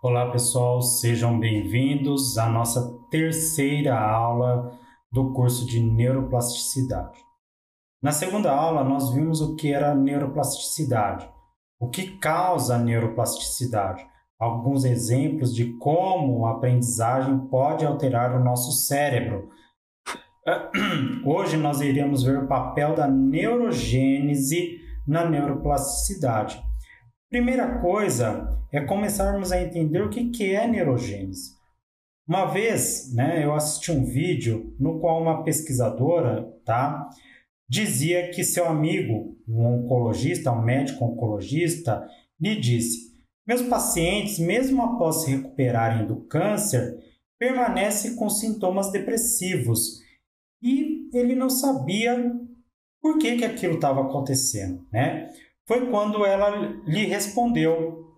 Olá 0.00 0.30
pessoal, 0.30 0.80
sejam 0.80 1.40
bem-vindos 1.40 2.38
à 2.38 2.48
nossa 2.48 2.96
terceira 3.10 3.98
aula 3.98 4.78
do 5.10 5.32
curso 5.32 5.66
de 5.66 5.80
Neuroplasticidade. 5.80 7.18
Na 8.00 8.12
segunda 8.12 8.54
aula, 8.54 8.84
nós 8.84 9.10
vimos 9.10 9.40
o 9.40 9.56
que 9.56 9.72
era 9.72 9.96
neuroplasticidade, 9.96 11.28
o 11.80 11.88
que 11.88 12.16
causa 12.16 12.76
a 12.76 12.78
neuroplasticidade, 12.78 14.06
alguns 14.38 14.84
exemplos 14.84 15.52
de 15.52 15.76
como 15.78 16.46
a 16.46 16.52
aprendizagem 16.52 17.36
pode 17.48 17.84
alterar 17.84 18.40
o 18.40 18.44
nosso 18.44 18.70
cérebro. 18.70 19.48
Hoje 21.26 21.56
nós 21.56 21.80
iremos 21.80 22.22
ver 22.22 22.38
o 22.38 22.46
papel 22.46 22.94
da 22.94 23.08
neurogênese 23.08 24.78
na 25.04 25.28
neuroplasticidade. 25.28 26.67
Primeira 27.30 27.78
coisa 27.80 28.48
é 28.72 28.80
começarmos 28.80 29.52
a 29.52 29.60
entender 29.60 30.00
o 30.00 30.08
que 30.08 30.54
é 30.54 30.66
neurogênese. 30.66 31.58
Uma 32.26 32.46
vez, 32.46 33.14
né, 33.14 33.44
eu 33.44 33.54
assisti 33.54 33.92
um 33.92 34.02
vídeo 34.02 34.74
no 34.80 34.98
qual 34.98 35.20
uma 35.20 35.44
pesquisadora, 35.44 36.50
tá, 36.64 37.06
dizia 37.68 38.30
que 38.30 38.42
seu 38.42 38.66
amigo, 38.66 39.36
um 39.46 39.62
oncologista, 39.66 40.50
um 40.50 40.62
médico 40.62 41.04
oncologista, 41.04 42.08
lhe 42.40 42.58
disse: 42.58 43.12
"Meus 43.46 43.60
pacientes, 43.60 44.38
mesmo 44.38 44.82
após 44.82 45.22
se 45.22 45.30
recuperarem 45.30 46.06
do 46.06 46.26
câncer, 46.28 46.96
permanecem 47.38 48.16
com 48.16 48.30
sintomas 48.30 48.90
depressivos". 48.90 50.00
E 50.62 51.10
ele 51.12 51.34
não 51.34 51.50
sabia 51.50 52.34
por 53.02 53.18
que 53.18 53.36
que 53.36 53.44
aquilo 53.44 53.74
estava 53.74 54.00
acontecendo, 54.00 54.86
né? 54.90 55.30
Foi 55.68 55.90
quando 55.90 56.24
ela 56.24 56.48
lhe 56.86 57.04
respondeu: 57.04 58.10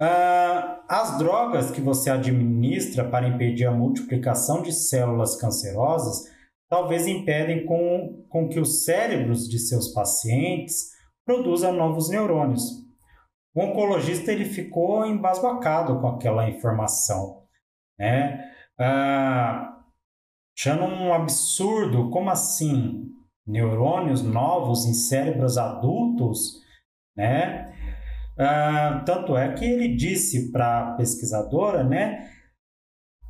ah, 0.00 0.84
As 0.88 1.16
drogas 1.16 1.70
que 1.70 1.80
você 1.80 2.10
administra 2.10 3.08
para 3.08 3.28
impedir 3.28 3.66
a 3.66 3.72
multiplicação 3.72 4.60
de 4.60 4.72
células 4.72 5.36
cancerosas 5.40 6.34
talvez 6.68 7.06
impedem 7.06 7.64
com, 7.64 8.26
com 8.28 8.48
que 8.48 8.58
os 8.58 8.84
cérebros 8.84 9.48
de 9.48 9.60
seus 9.60 9.88
pacientes 9.88 10.90
produzam 11.24 11.72
novos 11.72 12.10
neurônios. 12.10 12.84
O 13.54 13.60
oncologista 13.62 14.32
ele 14.32 14.44
ficou 14.44 15.06
embasbacado 15.06 16.00
com 16.00 16.08
aquela 16.08 16.50
informação, 16.50 17.44
né? 17.96 18.52
Ah, 18.76 19.80
achando 20.56 20.84
um 20.84 21.14
absurdo, 21.14 22.10
como 22.10 22.28
assim? 22.28 23.14
Neurônios 23.46 24.22
novos 24.22 24.86
em 24.86 24.94
cérebros 24.94 25.58
adultos, 25.58 26.62
né? 27.16 27.72
Ah, 28.38 29.02
tanto 29.06 29.36
é 29.36 29.52
que 29.54 29.64
ele 29.64 29.94
disse 29.94 30.50
para 30.50 30.80
a 30.80 30.94
pesquisadora, 30.96 31.84
né, 31.84 32.28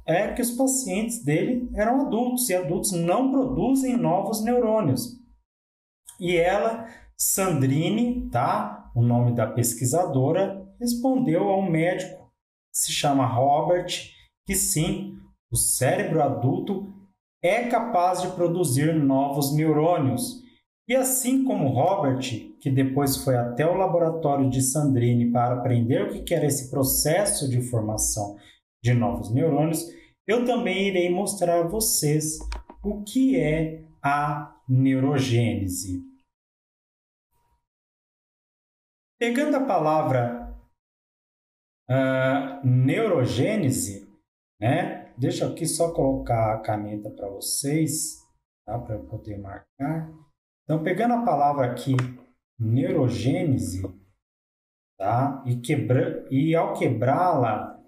é 0.06 0.32
que 0.32 0.42
os 0.42 0.50
pacientes 0.50 1.22
dele 1.22 1.70
eram 1.74 2.06
adultos 2.06 2.48
e 2.48 2.54
adultos 2.54 2.92
não 2.92 3.30
produzem 3.30 3.96
novos 3.96 4.42
neurônios. 4.42 5.18
E 6.20 6.36
ela, 6.36 6.86
Sandrine, 7.16 8.28
tá? 8.30 8.90
O 8.94 9.02
nome 9.02 9.34
da 9.34 9.46
pesquisadora, 9.46 10.62
respondeu 10.78 11.48
ao 11.48 11.62
médico, 11.62 12.30
se 12.72 12.92
chama 12.92 13.26
Robert, 13.26 13.88
que 14.46 14.54
sim, 14.54 15.16
o 15.50 15.56
cérebro 15.56 16.22
adulto 16.22 16.93
é 17.44 17.68
capaz 17.68 18.22
de 18.22 18.28
produzir 18.28 18.94
novos 18.94 19.54
neurônios. 19.54 20.42
E 20.88 20.96
assim 20.96 21.44
como 21.44 21.68
Robert, 21.68 22.22
que 22.58 22.70
depois 22.70 23.18
foi 23.18 23.36
até 23.36 23.66
o 23.66 23.76
laboratório 23.76 24.48
de 24.48 24.62
Sandrine 24.62 25.30
para 25.30 25.56
aprender 25.56 26.04
o 26.04 26.24
que 26.24 26.34
era 26.34 26.46
esse 26.46 26.70
processo 26.70 27.48
de 27.48 27.60
formação 27.60 28.38
de 28.82 28.94
novos 28.94 29.30
neurônios, 29.30 29.84
eu 30.26 30.46
também 30.46 30.88
irei 30.88 31.10
mostrar 31.10 31.60
a 31.60 31.68
vocês 31.68 32.38
o 32.82 33.02
que 33.02 33.38
é 33.38 33.84
a 34.02 34.58
neurogênese. 34.66 36.02
Pegando 39.18 39.56
a 39.56 39.66
palavra 39.66 40.54
uh, 41.90 42.66
neurogênese, 42.66 44.10
né, 44.60 45.03
Deixa 45.16 45.46
aqui 45.46 45.66
só 45.66 45.92
colocar 45.92 46.54
a 46.54 46.60
caneta 46.60 47.08
para 47.10 47.28
vocês, 47.28 48.18
tá? 48.66 48.78
para 48.78 48.96
eu 48.96 49.04
poder 49.04 49.38
marcar. 49.38 50.12
Então, 50.64 50.82
pegando 50.82 51.14
a 51.14 51.24
palavra 51.24 51.66
aqui, 51.66 51.94
neurogênese, 52.58 53.82
tá? 54.98 55.42
e, 55.46 55.56
quebra... 55.56 56.26
e 56.30 56.54
ao 56.54 56.74
quebrá-la 56.74 57.80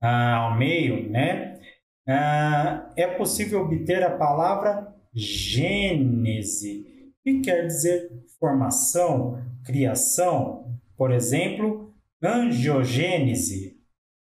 ah, 0.00 0.36
ao 0.36 0.58
meio, 0.58 1.08
né? 1.08 1.60
Ah, 2.08 2.92
é 2.96 3.06
possível 3.06 3.60
obter 3.60 4.02
a 4.02 4.16
palavra 4.16 4.92
gênese, 5.14 6.84
que 7.22 7.40
quer 7.40 7.66
dizer 7.66 8.10
formação, 8.40 9.40
criação. 9.64 10.76
Por 10.96 11.12
exemplo, 11.12 11.94
angiogênese, 12.20 13.71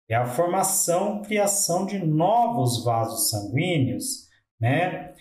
é 0.10 0.16
a 0.16 0.26
formação, 0.26 1.22
criação 1.22 1.86
de 1.86 2.00
novos 2.00 2.84
vasos 2.84 3.30
sanguíneos, 3.30 4.28
né? 4.60 5.14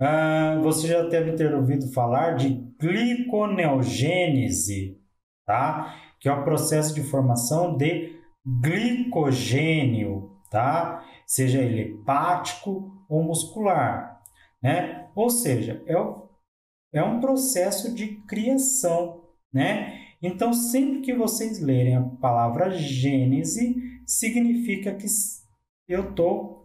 Ah, 0.00 0.58
você 0.62 0.86
já 0.88 1.02
deve 1.02 1.32
ter 1.32 1.54
ouvido 1.54 1.92
falar 1.92 2.36
de 2.36 2.48
gliconeogênese, 2.80 4.98
tá? 5.46 5.94
Que 6.20 6.28
é 6.28 6.32
o 6.32 6.42
processo 6.42 6.92
de 6.94 7.02
formação 7.02 7.76
de 7.76 8.18
glicogênio, 8.44 10.32
tá? 10.50 11.04
Seja 11.26 11.62
ele 11.62 11.80
hepático 11.80 12.92
ou 13.08 13.22
muscular, 13.22 14.20
né? 14.62 15.08
Ou 15.14 15.30
seja, 15.30 15.82
é, 15.86 15.96
o, 15.96 16.28
é 16.92 17.02
um 17.02 17.20
processo 17.20 17.94
de 17.94 18.16
criação, 18.26 19.22
né? 19.52 20.00
Então, 20.20 20.52
sempre 20.52 21.02
que 21.02 21.14
vocês 21.14 21.60
lerem 21.60 21.96
a 21.96 22.02
palavra 22.02 22.70
gênese, 22.70 23.93
significa 24.06 24.94
que 24.94 25.06
eu 25.88 26.10
estou 26.10 26.64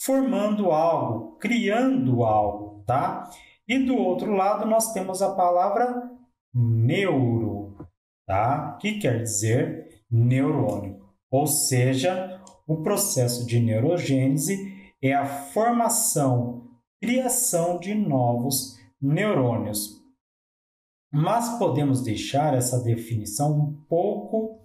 formando 0.00 0.70
algo, 0.70 1.36
criando 1.38 2.24
algo, 2.24 2.82
tá? 2.84 3.30
E 3.68 3.78
do 3.78 3.96
outro 3.96 4.32
lado 4.34 4.66
nós 4.66 4.92
temos 4.92 5.22
a 5.22 5.34
palavra 5.34 6.10
neuro, 6.52 7.76
tá? 8.26 8.76
Que 8.80 8.98
quer 8.98 9.22
dizer 9.22 10.04
neurônio. 10.10 11.00
Ou 11.30 11.46
seja, 11.46 12.42
o 12.66 12.82
processo 12.82 13.46
de 13.46 13.60
neurogênese 13.60 14.94
é 15.00 15.14
a 15.14 15.24
formação, 15.24 16.68
criação 17.00 17.78
de 17.78 17.94
novos 17.94 18.78
neurônios. 19.00 20.02
Mas 21.12 21.58
podemos 21.58 22.02
deixar 22.02 22.54
essa 22.54 22.82
definição 22.82 23.52
um 23.58 23.84
pouco 23.88 24.60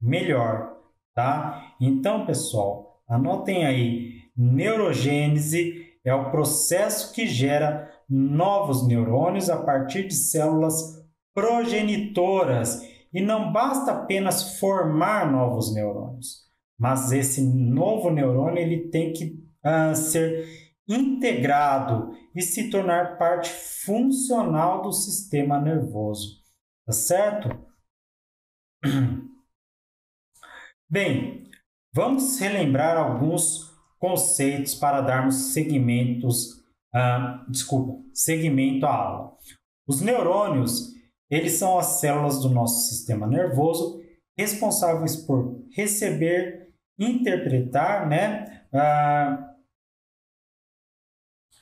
melhor, 0.00 0.71
tá? 1.14 1.74
Então, 1.80 2.26
pessoal, 2.26 3.02
anotem 3.08 3.64
aí, 3.66 4.22
neurogênese 4.36 5.92
é 6.04 6.14
o 6.14 6.30
processo 6.30 7.12
que 7.14 7.26
gera 7.26 7.90
novos 8.08 8.86
neurônios 8.86 9.48
a 9.48 9.62
partir 9.62 10.06
de 10.06 10.14
células 10.14 11.02
progenitoras 11.34 12.82
e 13.12 13.20
não 13.20 13.52
basta 13.52 13.92
apenas 13.92 14.58
formar 14.58 15.30
novos 15.30 15.74
neurônios, 15.74 16.46
mas 16.78 17.12
esse 17.12 17.42
novo 17.42 18.10
neurônio 18.10 18.58
ele 18.58 18.88
tem 18.88 19.12
que 19.12 19.38
uh, 19.64 19.94
ser 19.94 20.46
integrado 20.88 22.10
e 22.34 22.42
se 22.42 22.70
tornar 22.70 23.18
parte 23.18 23.50
funcional 23.50 24.82
do 24.82 24.92
sistema 24.92 25.60
nervoso, 25.60 26.40
tá 26.86 26.92
certo? 26.92 27.48
Bem, 30.92 31.44
vamos 31.94 32.38
relembrar 32.38 32.98
alguns 32.98 33.72
conceitos 33.98 34.74
para 34.74 35.00
darmos 35.00 35.54
segmentos, 35.54 36.62
ah, 36.94 37.46
desculpa, 37.48 37.98
segmento 38.12 38.84
à 38.84 38.94
aula. 38.94 39.38
Os 39.88 40.02
neurônios, 40.02 40.92
eles 41.30 41.54
são 41.54 41.78
as 41.78 41.98
células 41.98 42.42
do 42.42 42.50
nosso 42.50 42.90
sistema 42.90 43.26
nervoso 43.26 44.02
responsáveis 44.36 45.16
por 45.16 45.64
receber, 45.74 46.74
interpretar, 46.98 48.06
né, 48.06 48.66
ah, 48.70 49.54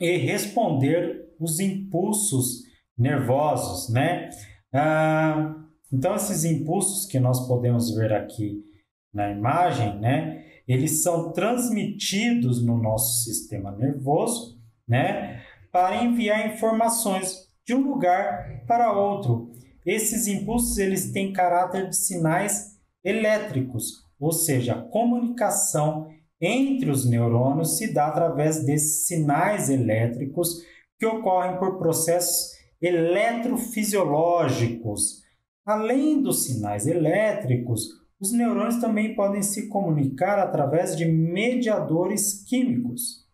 e 0.00 0.16
responder 0.16 1.36
os 1.38 1.60
impulsos 1.60 2.64
nervosos, 2.98 3.94
né? 3.94 4.28
Ah, 4.74 5.54
então 5.92 6.16
esses 6.16 6.42
impulsos 6.44 7.06
que 7.06 7.20
nós 7.20 7.46
podemos 7.46 7.94
ver 7.94 8.12
aqui 8.12 8.68
na 9.12 9.30
imagem, 9.30 9.98
né, 9.98 10.44
eles 10.66 11.02
são 11.02 11.32
transmitidos 11.32 12.64
no 12.64 12.76
nosso 12.76 13.24
sistema 13.24 13.72
nervoso, 13.72 14.58
né, 14.86 15.42
para 15.72 16.04
enviar 16.04 16.54
informações 16.54 17.48
de 17.64 17.74
um 17.74 17.80
lugar 17.80 18.64
para 18.66 18.92
outro. 18.92 19.52
Esses 19.84 20.26
impulsos 20.26 20.78
eles 20.78 21.12
têm 21.12 21.32
caráter 21.32 21.88
de 21.88 21.96
sinais 21.96 22.78
elétricos, 23.02 24.04
ou 24.18 24.32
seja, 24.32 24.74
a 24.74 24.82
comunicação 24.82 26.08
entre 26.40 26.90
os 26.90 27.08
neurônios 27.08 27.76
se 27.76 27.92
dá 27.92 28.06
através 28.06 28.64
desses 28.64 29.06
sinais 29.06 29.68
elétricos 29.68 30.62
que 30.98 31.06
ocorrem 31.06 31.58
por 31.58 31.78
processos 31.78 32.58
eletrofisiológicos. 32.80 35.20
Além 35.64 36.22
dos 36.22 36.44
sinais 36.44 36.86
elétricos, 36.86 37.99
os 38.20 38.32
neurônios 38.32 38.76
também 38.76 39.14
podem 39.14 39.42
se 39.42 39.68
comunicar 39.68 40.38
através 40.38 40.94
de 40.94 41.06
mediadores 41.06 42.44
químicos, 42.44 43.26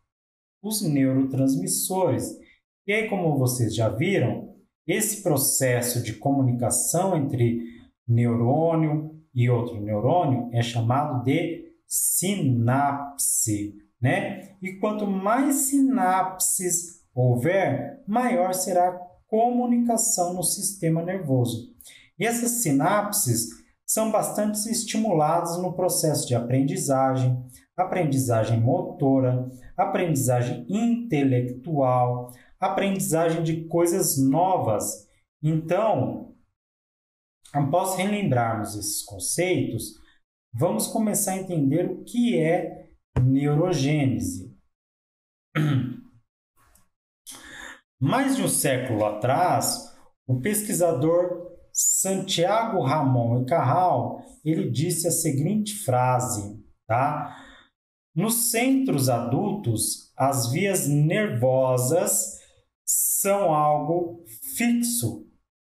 os 0.62 0.80
neurotransmissores. 0.80 2.38
E 2.86 2.92
aí, 2.92 3.08
como 3.08 3.36
vocês 3.36 3.74
já 3.74 3.88
viram, 3.88 4.54
esse 4.86 5.22
processo 5.22 6.00
de 6.00 6.14
comunicação 6.14 7.16
entre 7.16 7.60
neurônio 8.06 9.20
e 9.34 9.50
outro 9.50 9.80
neurônio 9.80 10.48
é 10.52 10.62
chamado 10.62 11.24
de 11.24 11.66
sinapse, 11.84 13.74
né? 14.00 14.56
E 14.62 14.74
quanto 14.74 15.06
mais 15.06 15.56
sinapses 15.56 17.04
houver, 17.12 18.04
maior 18.06 18.54
será 18.54 18.88
a 18.88 18.98
comunicação 19.26 20.34
no 20.34 20.44
sistema 20.44 21.02
nervoso. 21.02 21.74
E 22.18 22.24
essas 22.24 22.62
sinapses 22.62 23.65
são 23.86 24.10
bastante 24.10 24.68
estimuladas 24.68 25.56
no 25.58 25.72
processo 25.74 26.26
de 26.26 26.34
aprendizagem, 26.34 27.40
aprendizagem 27.76 28.60
motora, 28.60 29.48
aprendizagem 29.76 30.66
intelectual, 30.68 32.32
aprendizagem 32.58 33.44
de 33.44 33.64
coisas 33.66 34.18
novas. 34.18 35.08
Então, 35.40 36.34
após 37.52 37.94
relembrarmos 37.94 38.74
esses 38.74 39.02
conceitos, 39.02 39.94
vamos 40.52 40.88
começar 40.88 41.32
a 41.32 41.38
entender 41.38 41.88
o 41.88 42.02
que 42.02 42.38
é 42.40 42.90
neurogênese. 43.22 44.52
Mais 48.00 48.36
de 48.36 48.42
um 48.42 48.48
século 48.48 49.04
atrás, 49.04 49.96
o 50.26 50.40
pesquisador 50.40 51.55
Santiago 51.78 52.80
Ramon 52.80 53.42
e 53.42 53.44
Carral, 53.44 54.22
ele 54.42 54.70
disse 54.70 55.06
a 55.06 55.10
seguinte 55.10 55.74
frase, 55.84 56.58
tá? 56.86 57.36
Nos 58.14 58.50
centros 58.50 59.10
adultos, 59.10 60.10
as 60.16 60.50
vias 60.50 60.88
nervosas 60.88 62.40
são 62.82 63.54
algo 63.54 64.24
fixo, 64.56 65.26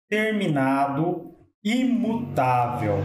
terminado, 0.08 1.34
imutável. 1.64 2.98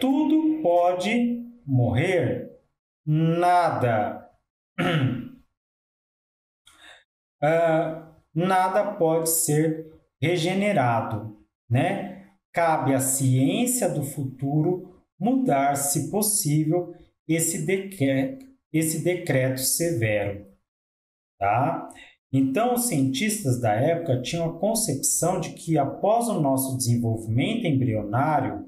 Tudo 0.00 0.62
pode 0.62 1.44
morrer, 1.66 2.50
nada. 3.04 4.26
uh, 7.42 8.16
nada 8.34 8.92
pode 8.94 9.28
ser 9.28 9.92
regenerado, 10.18 11.35
né? 11.68 12.26
Cabe 12.52 12.94
à 12.94 13.00
ciência 13.00 13.88
do 13.88 14.02
futuro 14.02 14.96
mudar, 15.18 15.76
se 15.76 16.10
possível, 16.10 16.94
esse 17.28 17.66
decreto, 17.66 18.46
esse 18.72 19.02
decreto 19.02 19.60
severo, 19.60 20.46
tá? 21.38 21.88
Então, 22.32 22.74
os 22.74 22.86
cientistas 22.86 23.60
da 23.60 23.72
época 23.72 24.20
tinham 24.20 24.50
a 24.50 24.58
concepção 24.58 25.40
de 25.40 25.50
que 25.50 25.78
após 25.78 26.28
o 26.28 26.40
nosso 26.40 26.76
desenvolvimento 26.76 27.66
embrionário, 27.66 28.66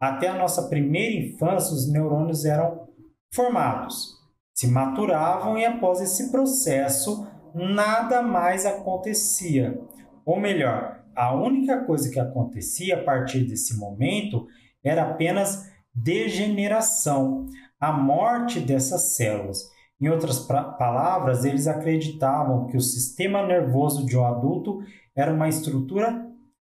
até 0.00 0.28
a 0.28 0.38
nossa 0.38 0.68
primeira 0.68 1.14
infância, 1.14 1.74
os 1.74 1.90
neurônios 1.90 2.44
eram 2.44 2.88
formados, 3.32 4.14
se 4.54 4.68
maturavam 4.68 5.58
e 5.58 5.64
após 5.64 6.00
esse 6.00 6.30
processo, 6.30 7.26
nada 7.54 8.22
mais 8.22 8.66
acontecia. 8.66 9.80
Ou 10.24 10.38
melhor, 10.38 11.03
a 11.14 11.34
única 11.34 11.84
coisa 11.84 12.10
que 12.10 12.20
acontecia 12.20 12.96
a 12.96 13.02
partir 13.02 13.44
desse 13.44 13.76
momento 13.76 14.46
era 14.82 15.02
apenas 15.02 15.70
degeneração, 15.94 17.46
a 17.80 17.92
morte 17.92 18.60
dessas 18.60 19.14
células. 19.14 19.70
Em 20.00 20.08
outras 20.08 20.40
palavras, 20.40 21.44
eles 21.44 21.66
acreditavam 21.66 22.66
que 22.66 22.76
o 22.76 22.80
sistema 22.80 23.46
nervoso 23.46 24.04
de 24.04 24.16
um 24.16 24.24
adulto 24.24 24.80
era 25.14 25.32
uma 25.32 25.48
estrutura 25.48 26.26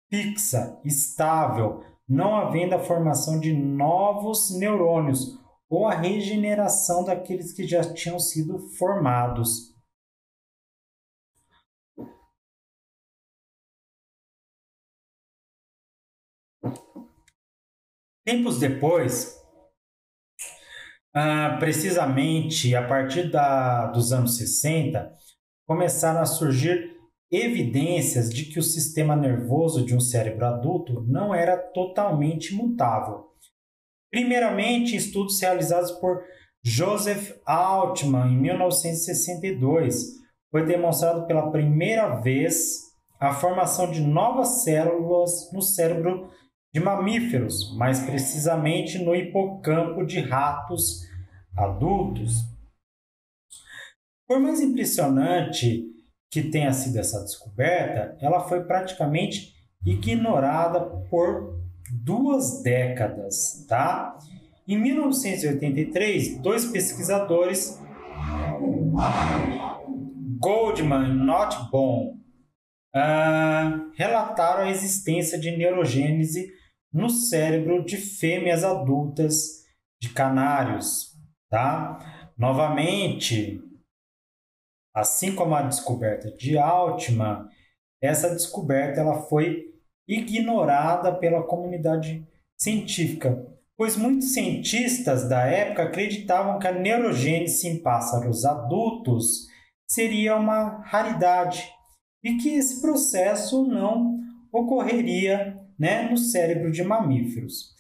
fixa, 0.09 0.79
estável, 0.85 1.83
não 2.07 2.35
havendo 2.35 2.73
a 2.75 2.79
formação 2.79 3.39
de 3.39 3.53
novos 3.53 4.57
neurônios 4.57 5.37
ou 5.69 5.85
a 5.85 5.93
regeneração 5.93 7.03
daqueles 7.03 7.51
que 7.51 7.67
já 7.67 7.81
tinham 7.93 8.17
sido 8.17 8.57
formados. 8.57 9.75
Tempos 18.27 18.59
depois, 18.59 19.41
ah, 21.15 21.55
precisamente 21.61 22.75
a 22.75 22.85
partir 22.85 23.31
da, 23.31 23.85
dos 23.85 24.11
anos 24.11 24.35
60, 24.35 25.09
começaram 25.65 26.19
a 26.19 26.25
surgir 26.25 26.91
evidências 27.31 28.29
de 28.29 28.43
que 28.43 28.59
o 28.59 28.63
sistema 28.63 29.15
nervoso 29.15 29.85
de 29.85 29.95
um 29.95 30.01
cérebro 30.01 30.45
adulto 30.45 31.05
não 31.07 31.33
era 31.33 31.55
totalmente 31.55 32.53
mutável. 32.53 33.27
Primeiramente, 34.11 34.97
estudos 34.97 35.39
realizados 35.39 35.91
por 35.91 36.21
Joseph 36.61 37.31
Altman 37.45 38.33
em 38.33 38.41
1962 38.41 40.17
foi 40.51 40.65
demonstrado 40.65 41.25
pela 41.27 41.49
primeira 41.49 42.19
vez 42.19 42.87
a 43.21 43.33
formação 43.33 43.89
de 43.89 44.01
novas 44.01 44.65
células 44.65 45.49
no 45.53 45.61
cérebro 45.61 46.29
de 46.77 46.83
mamíferos, 46.83 47.75
mais 47.75 48.01
precisamente 48.01 48.99
no 48.99 49.15
hipocampo 49.15 50.05
de 50.05 50.19
ratos 50.19 51.07
adultos. 51.57 52.45
Por 54.27 54.39
mais 54.39 54.61
impressionante 54.61 55.87
que 56.29 56.43
tenha 56.43 56.71
sido 56.71 56.99
essa 56.99 57.19
descoberta, 57.21 58.15
ela 58.21 58.41
foi 58.41 58.63
praticamente 58.63 59.55
ignorada 59.83 60.81
por 61.09 61.57
duas 61.91 62.61
décadas, 62.61 63.65
tá? 63.67 64.15
Em 64.67 64.77
1983, 64.77 66.37
dois 66.41 66.65
pesquisadores, 66.65 67.81
Goldman 70.39 71.09
e 71.09 71.13
Notbaum, 71.13 72.19
uh, 72.95 73.91
relataram 73.95 74.65
a 74.65 74.69
existência 74.69 75.39
de 75.39 75.57
neurogênese 75.57 76.55
no 76.91 77.09
cérebro 77.09 77.83
de 77.83 77.97
fêmeas 77.97 78.63
adultas 78.63 79.65
de 80.01 80.09
canários, 80.09 81.15
tá? 81.49 82.31
Novamente, 82.37 83.61
assim 84.95 85.35
como 85.35 85.55
a 85.55 85.61
descoberta 85.61 86.31
de 86.31 86.57
Altman, 86.57 87.47
essa 88.01 88.29
descoberta 88.29 89.01
ela 89.01 89.23
foi 89.23 89.73
ignorada 90.07 91.13
pela 91.13 91.43
comunidade 91.43 92.25
científica, 92.57 93.45
pois 93.75 93.97
muitos 93.97 94.33
cientistas 94.33 95.27
da 95.27 95.45
época 95.45 95.83
acreditavam 95.83 96.59
que 96.59 96.67
a 96.67 96.71
neurogênese 96.71 97.67
em 97.67 97.81
pássaros 97.81 98.45
adultos 98.45 99.47
seria 99.87 100.35
uma 100.35 100.81
raridade 100.83 101.69
e 102.23 102.37
que 102.37 102.49
esse 102.49 102.81
processo 102.81 103.65
não 103.65 104.19
ocorreria 104.51 105.59
né, 105.77 106.09
no 106.09 106.17
cérebro 106.17 106.71
de 106.71 106.83
mamíferos. 106.83 107.75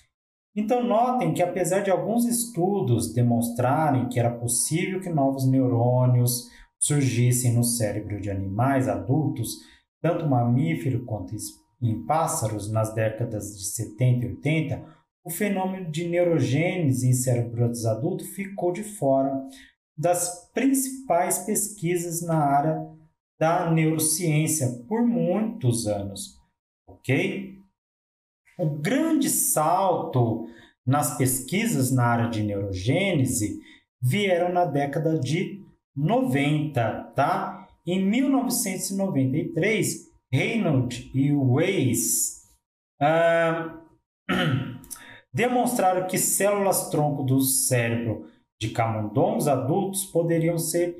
Então, 0.55 0.83
notem 0.83 1.33
que, 1.33 1.43
apesar 1.43 1.81
de 1.81 1.91
alguns 1.91 2.25
estudos 2.25 3.13
demonstrarem 3.13 4.09
que 4.09 4.19
era 4.19 4.31
possível 4.31 4.99
que 4.99 5.09
novos 5.09 5.47
neurônios 5.47 6.49
surgissem 6.79 7.53
no 7.53 7.63
cérebro 7.63 8.19
de 8.19 8.31
animais 8.31 8.87
adultos, 8.87 9.57
tanto 10.01 10.27
mamífero 10.27 11.05
quanto 11.05 11.35
em 11.81 12.05
pássaros, 12.05 12.71
nas 12.71 12.93
décadas 12.93 13.55
de 13.57 13.65
70 13.65 14.25
e 14.25 14.29
80, 14.29 14.97
o 15.23 15.29
fenômeno 15.29 15.91
de 15.91 16.07
neurogênese 16.07 17.07
em 17.07 17.13
cérebros 17.13 17.85
adultos 17.85 18.29
ficou 18.29 18.71
de 18.71 18.83
fora 18.83 19.31
das 19.95 20.49
principais 20.53 21.39
pesquisas 21.39 22.21
na 22.21 22.37
área 22.37 22.87
da 23.39 23.69
neurociência 23.71 24.67
por 24.87 25.05
muitos 25.05 25.87
anos, 25.87 26.39
ok? 26.87 27.56
O 28.57 28.69
grande 28.69 29.29
salto 29.29 30.47
nas 30.85 31.17
pesquisas 31.17 31.91
na 31.91 32.05
área 32.05 32.29
de 32.29 32.43
neurogênese 32.43 33.59
vieram 34.01 34.51
na 34.51 34.65
década 34.65 35.17
de 35.19 35.63
90, 35.95 37.13
tá? 37.15 37.67
Em 37.85 38.03
1993, 38.03 40.07
Reynolds 40.31 41.09
e 41.13 41.31
Weiss 41.33 42.41
uh, 43.01 43.77
demonstraram 45.33 46.07
que 46.07 46.17
células 46.17 46.89
tronco 46.89 47.23
do 47.23 47.41
cérebro 47.41 48.25
de 48.59 48.69
camundongos 48.69 49.47
adultos 49.47 50.05
poderiam 50.05 50.57
ser 50.57 50.95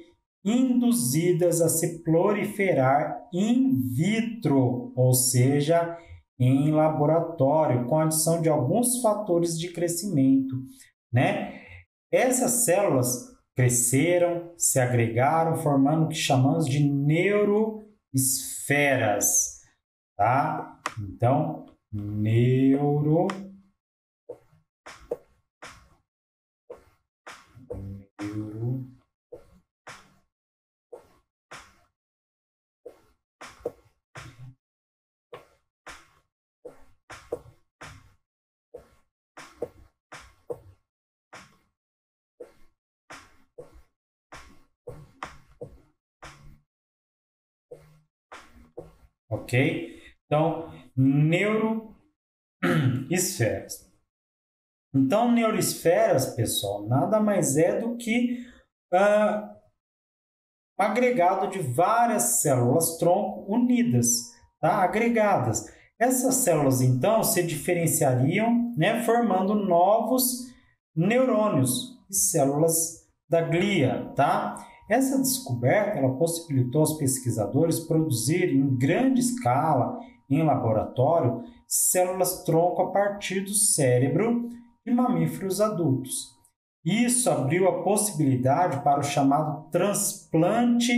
induzidas 0.46 1.62
a 1.62 1.68
se 1.68 2.04
proliferar 2.04 3.28
in 3.34 3.76
vitro, 3.96 4.94
ou 4.96 5.14
seja, 5.14 5.98
em 6.40 6.72
laboratório, 6.72 7.88
com 7.88 8.00
adição 8.00 8.40
de 8.42 8.50
alguns 8.50 9.02
fatores 9.02 9.58
de 9.58 9.72
crescimento, 9.72 10.56
né? 11.12 11.62
Essas 12.12 12.66
células 12.66 13.36
cresceram, 13.56 14.52
se 14.56 14.80
agregaram, 14.80 15.56
formando 15.56 16.06
o 16.06 16.10
que 16.10 16.16
chamamos 16.16 16.68
de 16.68 16.84
neuroesferas, 16.84 19.62
tá? 20.16 20.80
Então, 21.00 21.66
neuro 21.92 23.26
ok? 49.30 50.02
Então, 50.26 50.72
neuroesferas. 50.96 53.86
Então, 54.96 55.32
neuroesferas, 55.32 56.34
pessoal, 56.34 56.88
nada 56.88 57.20
mais 57.20 57.58
é 57.58 57.80
do 57.80 57.98
que 57.98 58.40
um 60.80 60.84
agregado 60.84 61.50
de 61.50 61.60
várias 61.60 62.42
células 62.42 62.98
tronco 62.98 63.52
unidas, 63.52 64.08
tá? 64.60 64.82
agregadas. 64.82 65.66
Essas 66.00 66.36
células, 66.36 66.82
então, 66.82 67.24
se 67.24 67.44
diferenciariam, 67.44 68.74
né, 68.78 69.04
formando 69.04 69.56
novos 69.56 70.48
neurônios 70.96 71.98
e 72.10 72.16
células 72.16 73.08
da 73.30 73.42
glia, 73.42 74.06
tá? 74.16 74.56
Essa 74.90 75.18
descoberta 75.18 75.98
ela 75.98 76.16
possibilitou 76.16 76.82
aos 76.82 76.94
pesquisadores 76.94 77.80
produzir 77.80 78.56
em 78.56 78.76
grande 78.78 79.20
escala, 79.20 80.00
em 80.30 80.44
laboratório, 80.44 81.44
células 81.68 82.44
tronco 82.44 82.82
a 82.82 82.92
partir 82.92 83.42
do 83.42 83.54
cérebro 83.54 84.50
de 84.86 84.94
mamíferos 84.94 85.60
adultos. 85.60 86.38
Isso 86.86 87.30
abriu 87.30 87.68
a 87.68 87.84
possibilidade 87.84 88.82
para 88.82 89.02
o 89.02 89.04
chamado 89.04 89.70
transplante 89.70 90.94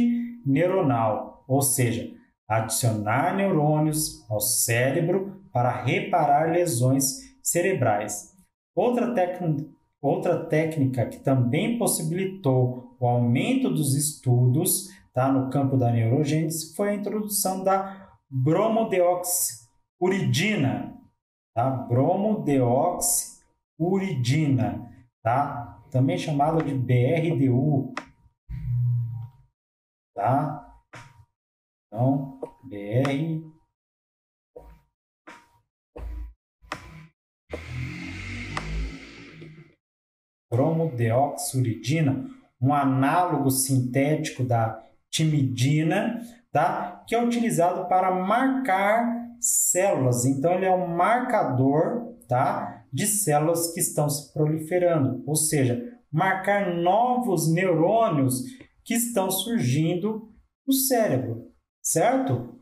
neuronal, 0.46 1.43
ou 1.48 1.63
seja, 1.63 2.12
adicionar 2.48 3.36
neurônios 3.36 4.24
ao 4.29 4.39
cérebro 4.39 5.41
para 5.51 5.72
reparar 5.72 6.51
lesões 6.51 7.36
cerebrais. 7.41 8.36
Outra 8.75 9.15
técnica 9.15 9.79
Outra 10.01 10.46
técnica 10.46 11.06
que 11.06 11.20
também 11.20 11.77
possibilitou 11.77 12.96
o 13.00 13.08
aumento 13.08 13.70
dos 13.70 13.94
estudos 13.96 14.88
tá, 15.13 15.29
no 15.32 15.50
campo 15.50 15.75
da 15.75 15.91
neurogênese 15.91 16.74
foi 16.75 16.89
a 16.89 16.96
introdução 16.96 17.63
da 17.63 18.08
bromodeoxuridina, 18.29 20.96
tá? 21.53 21.70
tá? 25.22 25.82
também 25.91 26.18
chamada 26.18 26.63
de 26.63 26.74
BRDU, 26.74 27.94
tá? 30.15 30.65
Então, 31.88 32.39
BR 32.63 33.44
bromodeoxuridina, 40.50 42.27
um 42.62 42.74
análogo 42.74 43.50
sintético 43.50 44.44
da 44.44 44.82
timidina, 45.10 46.20
tá? 46.51 47.03
que 47.08 47.15
é 47.15 47.24
utilizado 47.24 47.88
para 47.88 48.12
marcar 48.12 49.29
células. 49.39 50.25
Então, 50.25 50.53
ele 50.53 50.65
é 50.65 50.74
um 50.74 50.88
marcador 50.88 52.15
tá? 52.27 52.86
de 52.91 53.08
células 53.08 53.74
que 53.74 53.79
estão 53.79 54.10
se 54.10 54.34
proliferando, 54.34 55.24
ou 55.25 55.36
seja, 55.36 55.82
marcar 56.12 56.75
novos 56.75 57.51
neurônios 57.51 58.44
que 58.84 58.96
estão 58.96 59.29
surgindo 59.29 60.34
no 60.65 60.74
cérebro, 60.74 61.51
certo? 61.82 62.60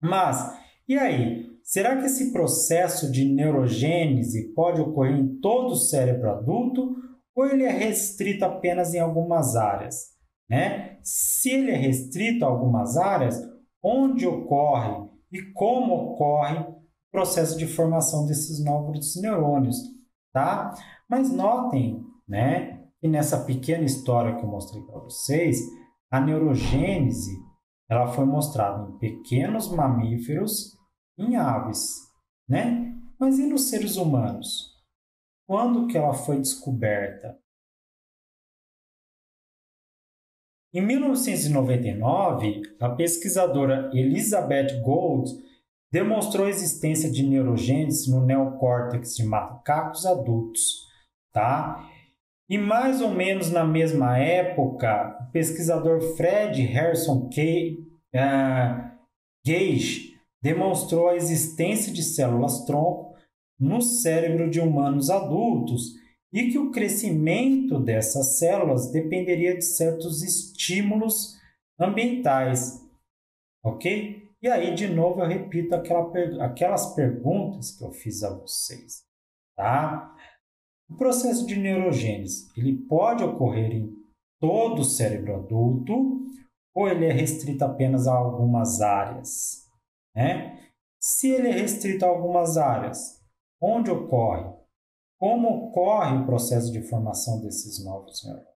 Mas, 0.00 0.58
e 0.88 0.98
aí? 0.98 1.47
Será 1.68 1.98
que 1.98 2.06
esse 2.06 2.32
processo 2.32 3.12
de 3.12 3.26
neurogênese 3.26 4.54
pode 4.54 4.80
ocorrer 4.80 5.18
em 5.18 5.38
todo 5.38 5.72
o 5.72 5.76
cérebro 5.76 6.30
adulto 6.30 6.96
ou 7.36 7.44
ele 7.44 7.62
é 7.62 7.70
restrito 7.70 8.42
apenas 8.46 8.94
em 8.94 8.98
algumas 8.98 9.54
áreas? 9.54 10.14
Né? 10.48 10.98
Se 11.02 11.50
ele 11.50 11.70
é 11.70 11.76
restrito 11.76 12.42
a 12.42 12.48
algumas 12.48 12.96
áreas, 12.96 13.38
onde 13.84 14.26
ocorre 14.26 15.10
e 15.30 15.42
como 15.52 15.92
ocorre 15.92 16.56
o 16.56 16.80
processo 17.12 17.58
de 17.58 17.66
formação 17.66 18.24
desses 18.24 18.64
novos 18.64 19.20
neurônios, 19.20 19.76
tá? 20.32 20.72
Mas 21.06 21.30
notem, 21.30 22.02
né, 22.26 22.82
que 22.98 23.06
nessa 23.06 23.44
pequena 23.44 23.84
história 23.84 24.36
que 24.36 24.42
eu 24.42 24.48
mostrei 24.48 24.82
para 24.84 25.00
vocês, 25.00 25.60
a 26.10 26.18
neurogênese 26.18 27.36
ela 27.90 28.06
foi 28.06 28.24
mostrada 28.24 28.88
em 28.88 28.98
pequenos 28.98 29.70
mamíferos 29.70 30.77
em 31.18 31.36
aves, 31.36 32.08
né? 32.48 32.94
Mas 33.18 33.38
e 33.38 33.46
nos 33.46 33.68
seres 33.68 33.96
humanos? 33.96 34.76
Quando 35.46 35.88
que 35.88 35.98
ela 35.98 36.14
foi 36.14 36.38
descoberta? 36.38 37.36
Em 40.72 40.82
1999, 40.82 42.62
a 42.78 42.90
pesquisadora 42.90 43.90
Elizabeth 43.92 44.80
Gold 44.82 45.30
demonstrou 45.90 46.46
a 46.46 46.50
existência 46.50 47.10
de 47.10 47.22
neurogênese 47.26 48.10
no 48.10 48.24
neocórtex 48.24 49.16
de 49.16 49.24
macacos 49.24 50.04
adultos, 50.04 50.86
tá? 51.32 51.90
E 52.48 52.58
mais 52.58 53.00
ou 53.00 53.10
menos 53.10 53.50
na 53.50 53.64
mesma 53.64 54.18
época, 54.18 55.18
o 55.22 55.32
pesquisador 55.32 56.00
Fred 56.16 56.60
Harrison 56.62 57.28
uh, 57.28 58.90
Gage 59.46 60.07
demonstrou 60.42 61.08
a 61.08 61.16
existência 61.16 61.92
de 61.92 62.02
células-tronco 62.02 63.14
no 63.58 63.82
cérebro 63.82 64.48
de 64.48 64.60
humanos 64.60 65.10
adultos 65.10 65.94
e 66.32 66.50
que 66.50 66.58
o 66.58 66.70
crescimento 66.70 67.80
dessas 67.80 68.38
células 68.38 68.90
dependeria 68.90 69.56
de 69.56 69.64
certos 69.64 70.22
estímulos 70.22 71.36
ambientais. 71.78 72.86
Ok? 73.64 74.28
E 74.40 74.48
aí, 74.48 74.74
de 74.74 74.86
novo, 74.86 75.20
eu 75.20 75.26
repito 75.26 75.74
aquela, 75.74 76.44
aquelas 76.44 76.94
perguntas 76.94 77.72
que 77.72 77.82
eu 77.82 77.90
fiz 77.90 78.22
a 78.22 78.30
vocês. 78.36 79.04
Tá? 79.56 80.14
O 80.88 80.96
processo 80.96 81.46
de 81.46 81.56
neurogênese 81.56 82.48
ele 82.56 82.74
pode 82.88 83.24
ocorrer 83.24 83.72
em 83.72 83.98
todo 84.40 84.80
o 84.80 84.84
cérebro 84.84 85.34
adulto 85.34 86.28
ou 86.74 86.88
ele 86.88 87.06
é 87.06 87.12
restrito 87.12 87.64
apenas 87.64 88.06
a 88.06 88.14
algumas 88.14 88.80
áreas? 88.80 89.67
Né? 90.18 90.68
Se 91.00 91.30
ele 91.30 91.46
é 91.46 91.52
restrito 91.52 92.04
a 92.04 92.08
algumas 92.08 92.56
áreas, 92.56 93.24
onde 93.62 93.88
ocorre? 93.88 94.52
Como 95.16 95.68
ocorre 95.68 96.16
o 96.16 96.26
processo 96.26 96.72
de 96.72 96.82
formação 96.82 97.40
desses 97.40 97.84
novos 97.84 98.24
neurônios? 98.24 98.48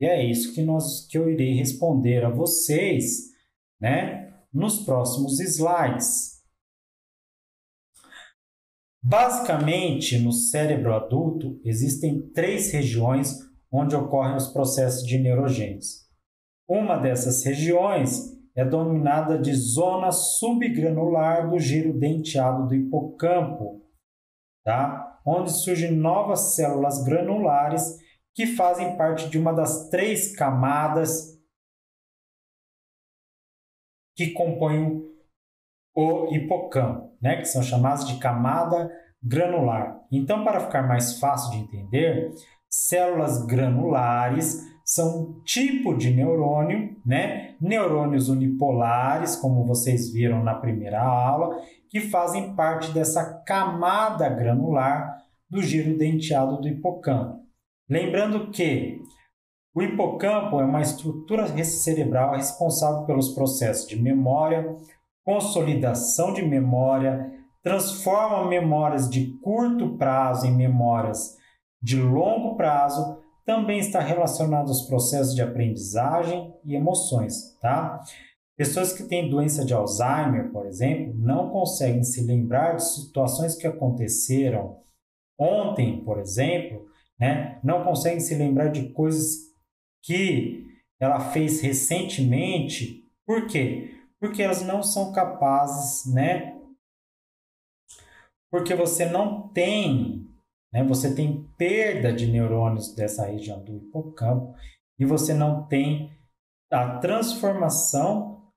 E 0.00 0.06
é 0.06 0.24
isso 0.28 0.52
que, 0.52 0.62
nós, 0.62 1.06
que 1.06 1.16
eu 1.16 1.30
irei 1.30 1.54
responder 1.54 2.24
a 2.24 2.30
vocês 2.30 3.30
né, 3.80 4.42
nos 4.52 4.84
próximos 4.84 5.38
slides. 5.38 6.42
Basicamente, 9.00 10.18
no 10.18 10.32
cérebro 10.32 10.94
adulto, 10.94 11.60
existem 11.64 12.28
três 12.32 12.72
regiões 12.72 13.38
onde 13.70 13.94
ocorrem 13.94 14.34
os 14.34 14.48
processos 14.48 15.06
de 15.06 15.16
neurogênese. 15.16 16.08
Uma 16.68 16.96
dessas 16.96 17.44
regiões 17.44 18.39
é 18.60 18.64
dominada 18.64 19.38
de 19.38 19.54
zona 19.54 20.12
subgranular 20.12 21.48
do 21.48 21.58
giro 21.58 21.98
denteado 21.98 22.66
do 22.68 22.74
hipocampo, 22.74 23.82
tá? 24.62 25.18
onde 25.26 25.50
surgem 25.50 25.92
novas 25.92 26.54
células 26.54 27.02
granulares 27.02 27.98
que 28.34 28.46
fazem 28.46 28.98
parte 28.98 29.30
de 29.30 29.38
uma 29.38 29.54
das 29.54 29.88
três 29.88 30.36
camadas 30.36 31.40
que 34.14 34.32
compõem 34.32 35.08
o 35.96 36.26
hipocampo, 36.34 37.16
né? 37.18 37.38
que 37.38 37.46
são 37.46 37.62
chamadas 37.62 38.06
de 38.06 38.18
camada 38.18 38.90
granular. 39.22 40.06
Então, 40.12 40.44
para 40.44 40.60
ficar 40.60 40.86
mais 40.86 41.18
fácil 41.18 41.52
de 41.52 41.58
entender, 41.64 42.30
células 42.70 43.46
granulares 43.46 44.60
são 44.90 45.20
um 45.20 45.40
tipo 45.44 45.96
de 45.96 46.10
neurônio, 46.10 46.96
né? 47.06 47.54
Neurônios 47.60 48.28
unipolares, 48.28 49.36
como 49.36 49.64
vocês 49.64 50.12
viram 50.12 50.42
na 50.42 50.54
primeira 50.54 51.00
aula, 51.00 51.56
que 51.88 52.00
fazem 52.00 52.56
parte 52.56 52.90
dessa 52.90 53.40
camada 53.46 54.28
granular 54.28 55.22
do 55.48 55.62
giro 55.62 55.96
denteado 55.96 56.60
do 56.60 56.66
hipocampo. 56.66 57.38
Lembrando 57.88 58.50
que 58.50 59.00
o 59.72 59.80
hipocampo 59.80 60.60
é 60.60 60.64
uma 60.64 60.80
estrutura 60.80 61.46
cerebral 61.62 62.34
responsável 62.34 63.06
pelos 63.06 63.28
processos 63.28 63.86
de 63.86 63.94
memória, 63.94 64.74
consolidação 65.24 66.34
de 66.34 66.42
memória, 66.42 67.30
transforma 67.62 68.48
memórias 68.48 69.08
de 69.08 69.38
curto 69.40 69.96
prazo 69.96 70.48
em 70.48 70.52
memórias 70.52 71.38
de 71.80 71.96
longo 71.96 72.56
prazo, 72.56 73.19
também 73.44 73.78
está 73.78 74.00
relacionado 74.00 74.68
aos 74.68 74.82
processos 74.82 75.34
de 75.34 75.42
aprendizagem 75.42 76.54
e 76.64 76.74
emoções, 76.74 77.56
tá? 77.60 78.02
Pessoas 78.56 78.92
que 78.92 79.04
têm 79.04 79.30
doença 79.30 79.64
de 79.64 79.72
Alzheimer, 79.72 80.52
por 80.52 80.66
exemplo, 80.66 81.14
não 81.16 81.50
conseguem 81.50 82.04
se 82.04 82.22
lembrar 82.22 82.76
de 82.76 82.84
situações 82.84 83.56
que 83.56 83.66
aconteceram 83.66 84.80
ontem, 85.38 86.04
por 86.04 86.18
exemplo, 86.18 86.86
né? 87.18 87.58
Não 87.64 87.84
conseguem 87.84 88.20
se 88.20 88.34
lembrar 88.34 88.68
de 88.68 88.90
coisas 88.90 89.50
que 90.02 90.66
ela 91.00 91.20
fez 91.30 91.60
recentemente. 91.60 93.04
Por 93.26 93.46
quê? 93.46 93.94
Porque 94.20 94.42
elas 94.42 94.62
não 94.62 94.82
são 94.82 95.12
capazes, 95.12 96.12
né? 96.12 96.58
Porque 98.50 98.74
você 98.74 99.06
não 99.06 99.48
tem 99.48 100.19
né? 100.72 100.84
Você 100.84 101.14
tem 101.14 101.48
perda 101.56 102.12
de 102.12 102.26
neurônios 102.26 102.94
dessa 102.94 103.26
região 103.26 103.62
do 103.64 103.76
hipocampo 103.76 104.54
e 104.98 105.04
você 105.04 105.34
não 105.34 105.66
tem 105.66 106.10
a 106.70 106.98
transformação 106.98 108.50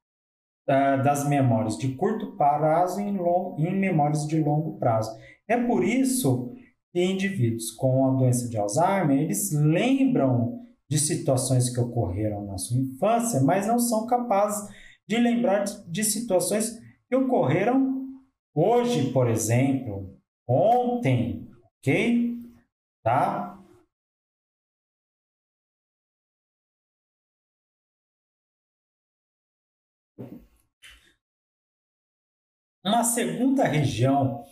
uh, 0.70 1.04
das 1.04 1.28
memórias 1.28 1.78
de 1.78 1.96
curto 1.96 2.36
prazo 2.36 3.00
em, 3.00 3.18
em 3.58 3.80
memórias 3.80 4.28
de 4.28 4.40
longo 4.40 4.78
prazo. 4.78 5.12
É 5.48 5.58
por 5.58 5.84
isso 5.84 6.54
que 6.92 7.04
indivíduos 7.04 7.72
com 7.72 8.08
a 8.08 8.12
doença 8.12 8.48
de 8.48 8.58
Alzheimer, 8.58 9.18
eles 9.18 9.52
lembram 9.52 10.62
de 10.90 11.00
situações 11.00 11.74
que 11.74 11.80
ocorreram 11.80 12.46
na 12.46 12.58
sua 12.58 12.78
infância, 12.78 13.42
mas 13.42 13.66
não 13.66 13.80
são 13.80 14.06
capazes 14.06 14.70
de 15.08 15.18
lembrar 15.18 15.64
de 15.64 16.04
situações 16.04 16.80
que 17.10 17.16
ocorreram 17.16 18.08
hoje, 18.54 19.12
por 19.12 19.28
exemplo, 19.28 20.16
ontem, 20.48 21.48
Ok? 21.84 22.38
Tá? 23.04 23.60
Uma 32.86 33.04
segunda 33.04 33.66
região 33.66 34.46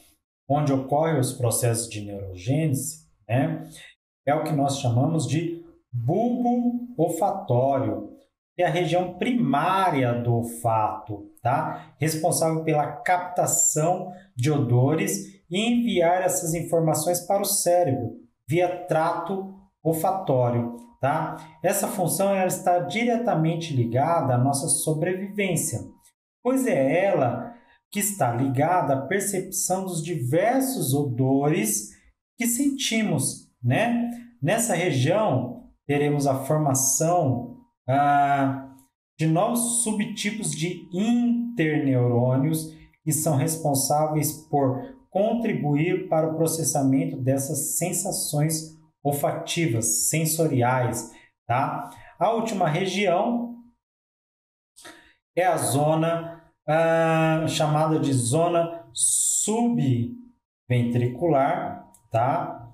onde 0.46 0.74
ocorrem 0.74 1.22
os 1.22 1.32
processos 1.32 1.90
de 1.90 2.02
neurogênese 2.02 3.10
né, 3.26 3.64
é 4.26 4.36
o 4.36 4.44
que 4.44 4.52
nós 4.52 4.80
chamamos 4.80 5.26
de 5.26 5.64
bulbo 5.90 6.94
olfatório, 6.98 8.14
que 8.58 8.62
é 8.62 8.66
a 8.66 8.70
região 8.70 9.18
primária 9.18 10.14
do 10.22 10.36
olfato, 10.36 11.32
tá? 11.42 11.96
responsável 11.98 12.66
pela 12.66 12.92
captação 12.98 14.12
de 14.36 14.52
odores 14.52 15.41
e 15.52 15.60
enviar 15.60 16.22
essas 16.22 16.54
informações 16.54 17.20
para 17.20 17.42
o 17.42 17.46
cérebro 17.46 18.16
via 18.48 18.86
trato 18.86 19.54
olfatório. 19.84 20.78
Tá? 21.02 21.36
Essa 21.64 21.88
função 21.88 22.34
ela 22.34 22.48
está 22.48 22.80
diretamente 22.80 23.76
ligada 23.76 24.36
à 24.36 24.38
nossa 24.38 24.68
sobrevivência, 24.70 25.82
pois 26.44 26.66
é 26.68 27.06
ela 27.06 27.54
que 27.92 28.00
está 28.00 28.32
ligada 28.32 28.94
à 28.94 29.02
percepção 29.02 29.84
dos 29.84 30.02
diversos 30.04 30.94
odores 30.94 31.90
que 32.38 32.46
sentimos. 32.46 33.50
Né? 33.62 34.12
Nessa 34.42 34.76
região, 34.76 35.66
teremos 35.88 36.28
a 36.28 36.46
formação 36.46 37.58
ah, 37.88 38.70
de 39.20 39.28
novos 39.28 39.84
subtipos 39.84 40.52
de 40.52 40.88
interneurônios 40.94 42.74
que 43.04 43.12
são 43.12 43.36
responsáveis 43.36 44.32
por 44.32 45.01
contribuir 45.12 46.08
para 46.08 46.28
o 46.28 46.36
processamento 46.36 47.18
dessas 47.18 47.78
sensações 47.78 48.80
olfativas, 49.04 50.08
sensoriais, 50.10 51.12
tá? 51.46 51.92
A 52.18 52.32
última 52.32 52.68
região 52.68 53.58
é 55.36 55.46
a 55.46 55.58
zona 55.58 56.42
ah, 56.68 57.46
chamada 57.48 58.00
de 58.00 58.14
zona 58.14 58.90
subventricular, 58.94 61.92
tá? 62.10 62.74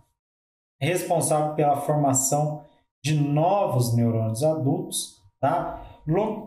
Responsável 0.79 1.55
pela 1.55 1.77
formação 1.77 2.63
de 3.03 3.15
novos 3.15 3.95
neurônios 3.95 4.43
adultos, 4.43 5.23
tá? 5.39 5.83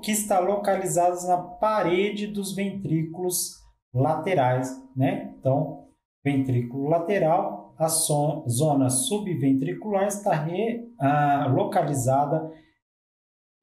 Que 0.02 0.12
está 0.12 0.38
localizados 0.38 1.26
na 1.26 1.36
parede 1.36 2.28
dos 2.28 2.54
ventrículos 2.54 3.56
laterais, 3.92 4.80
né? 4.94 5.34
Então, 5.38 5.79
ventrículo 6.24 6.88
lateral, 6.88 7.74
a 7.78 7.88
zona 7.88 8.90
subventricular 8.90 10.06
está 10.06 10.34
re, 10.34 10.92
ah, 11.00 11.46
localizada 11.50 12.52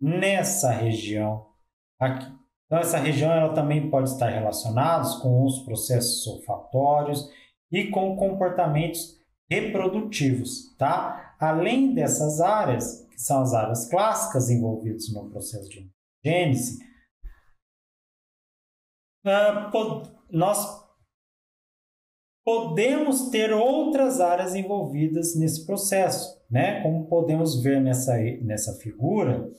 nessa 0.01 0.71
região 0.71 1.45
aqui. 1.99 2.25
Então, 2.65 2.79
essa 2.79 2.97
região 2.97 3.31
ela 3.31 3.53
também 3.53 3.89
pode 3.89 4.09
estar 4.09 4.27
relacionada 4.27 5.07
com 5.21 5.45
os 5.45 5.59
processos 5.59 6.27
olfatórios 6.27 7.29
e 7.71 7.89
com 7.89 8.17
comportamentos 8.17 9.17
reprodutivos, 9.49 10.75
tá? 10.77 11.35
Além 11.39 11.93
dessas 11.93 12.41
áreas, 12.41 13.05
que 13.09 13.21
são 13.21 13.41
as 13.41 13.53
áreas 13.53 13.89
clássicas 13.89 14.49
envolvidas 14.49 15.11
no 15.13 15.29
processo 15.29 15.69
de 15.69 15.89
gênese, 16.23 16.83
uh, 19.25 20.01
nós 20.29 20.76
podemos 22.47 23.29
ter 23.29 23.51
outras 23.51 24.19
áreas 24.21 24.55
envolvidas 24.55 25.35
nesse 25.35 25.65
processo, 25.65 26.41
né? 26.49 26.81
Como 26.81 27.09
podemos 27.09 27.61
ver 27.61 27.81
nessa, 27.81 28.15
nessa 28.41 28.71
figura, 28.79 29.49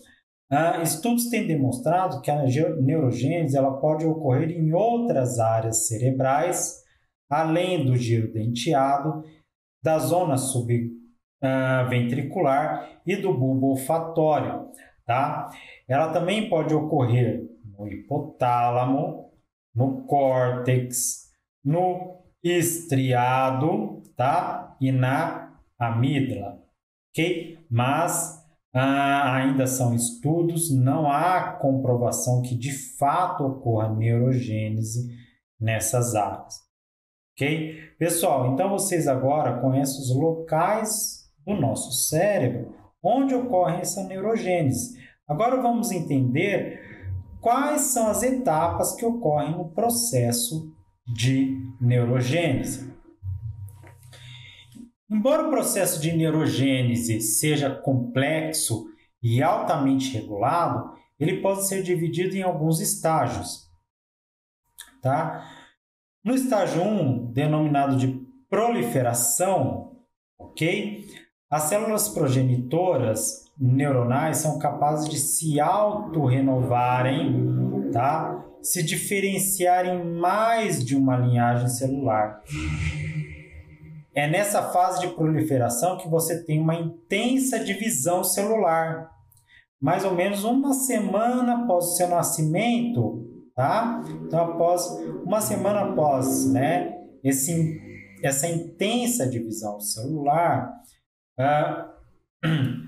uh, 0.50 0.80
estudos 0.82 1.28
têm 1.28 1.46
demonstrado 1.46 2.22
que 2.22 2.30
a 2.30 2.46
neurogênese 2.80 3.58
ela 3.58 3.78
pode 3.78 4.06
ocorrer 4.06 4.52
em 4.52 4.72
outras 4.72 5.38
áreas 5.38 5.86
cerebrais, 5.86 6.82
além 7.28 7.84
do 7.84 7.94
giro 7.94 8.32
denteado, 8.32 9.22
da 9.84 9.98
zona 9.98 10.38
subventricular 10.38 12.90
uh, 12.90 12.96
e 13.06 13.16
do 13.16 13.36
bulbo 13.36 13.72
olfatório, 13.72 14.66
tá? 15.04 15.50
Ela 15.86 16.10
também 16.10 16.48
pode 16.48 16.72
ocorrer 16.72 17.46
no 17.66 17.86
hipotálamo, 17.86 19.30
no 19.74 20.06
córtex, 20.06 21.28
no 21.62 22.17
estriado, 22.42 24.02
tá? 24.16 24.76
E 24.80 24.92
na 24.92 25.58
amígdala, 25.78 26.62
ok? 27.10 27.58
Mas 27.70 28.38
ah, 28.74 29.34
ainda 29.34 29.66
são 29.66 29.94
estudos, 29.94 30.70
não 30.74 31.10
há 31.10 31.52
comprovação 31.52 32.42
que 32.42 32.54
de 32.54 32.72
fato 32.96 33.44
ocorra 33.44 33.94
neurogênese 33.94 35.08
nessas 35.60 36.14
áreas, 36.14 36.54
ok? 37.34 37.74
Pessoal, 37.98 38.52
então 38.52 38.70
vocês 38.70 39.08
agora 39.08 39.60
conhecem 39.60 40.00
os 40.00 40.14
locais 40.14 41.28
do 41.46 41.54
nosso 41.54 41.92
cérebro 41.92 42.76
onde 43.02 43.34
ocorre 43.34 43.80
essa 43.80 44.04
neurogênese. 44.04 44.98
Agora 45.26 45.60
vamos 45.60 45.90
entender 45.92 46.80
quais 47.40 47.82
são 47.82 48.08
as 48.08 48.22
etapas 48.22 48.94
que 48.94 49.04
ocorrem 49.04 49.52
no 49.56 49.70
processo 49.70 50.74
de 51.08 51.58
neurogênese. 51.80 52.92
Embora 55.10 55.46
o 55.46 55.50
processo 55.50 56.00
de 56.00 56.12
neurogênese 56.12 57.20
seja 57.20 57.70
complexo 57.70 58.86
e 59.22 59.42
altamente 59.42 60.12
regulado, 60.12 60.92
ele 61.18 61.40
pode 61.40 61.66
ser 61.66 61.82
dividido 61.82 62.36
em 62.36 62.42
alguns 62.42 62.80
estágios. 62.80 63.68
Tá? 65.00 65.50
No 66.22 66.34
estágio 66.34 66.82
1, 66.82 67.32
denominado 67.32 67.96
de 67.96 68.20
proliferação, 68.50 70.02
ok? 70.38 71.06
As 71.50 71.64
células 71.64 72.10
progenitoras 72.10 73.46
neuronais 73.58 74.38
são 74.38 74.58
capazes 74.58 75.08
de 75.08 75.18
se 75.18 75.58
auto-renovarem, 75.58 77.90
tá? 77.92 78.44
Se 78.62 78.82
diferenciarem 78.82 80.04
mais 80.04 80.84
de 80.84 80.96
uma 80.96 81.16
linhagem 81.16 81.68
celular. 81.68 82.42
é 84.14 84.26
nessa 84.28 84.62
fase 84.70 85.00
de 85.00 85.14
proliferação 85.14 85.96
que 85.96 86.08
você 86.08 86.44
tem 86.44 86.60
uma 86.60 86.74
intensa 86.74 87.58
divisão 87.60 88.24
celular. 88.24 89.10
Mais 89.80 90.04
ou 90.04 90.12
menos 90.12 90.42
uma 90.42 90.74
semana 90.74 91.62
após 91.62 91.86
o 91.86 91.96
seu 91.96 92.08
nascimento, 92.08 93.24
tá? 93.54 94.02
Então, 94.26 94.40
após 94.40 94.86
uma 95.24 95.40
semana 95.40 95.82
após, 95.82 96.50
né, 96.52 96.98
esse, 97.22 97.80
essa 98.22 98.48
intensa 98.48 99.28
divisão 99.28 99.80
celular, 99.80 100.72
uh, 101.38 101.88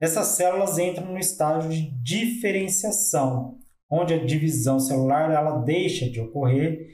essas 0.00 0.28
células 0.28 0.78
entram 0.78 1.06
no 1.06 1.18
estágio 1.18 1.70
de 1.70 1.90
diferenciação, 2.02 3.57
onde 3.90 4.14
a 4.14 4.24
divisão 4.24 4.78
celular 4.78 5.30
ela 5.30 5.58
deixa 5.58 6.08
de 6.10 6.20
ocorrer 6.20 6.88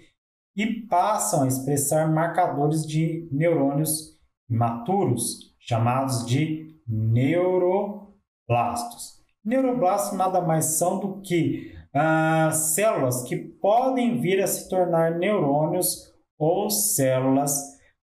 e 0.56 0.86
passam 0.86 1.42
a 1.42 1.48
expressar 1.48 2.10
marcadores 2.12 2.86
de 2.86 3.28
neurônios 3.32 4.14
imaturos, 4.48 5.54
chamados 5.58 6.24
de 6.26 6.72
neuroblastos. 6.86 8.14
Neuroblastos 9.44 10.16
nada 10.16 10.40
mais 10.40 10.64
são 10.76 11.00
do 11.00 11.20
que 11.20 11.74
ah, 11.92 12.50
células 12.52 13.22
que 13.24 13.36
podem 13.36 14.20
vir 14.20 14.42
a 14.42 14.46
se 14.46 14.68
tornar 14.68 15.18
neurônios 15.18 16.12
ou 16.38 16.70
células 16.70 17.60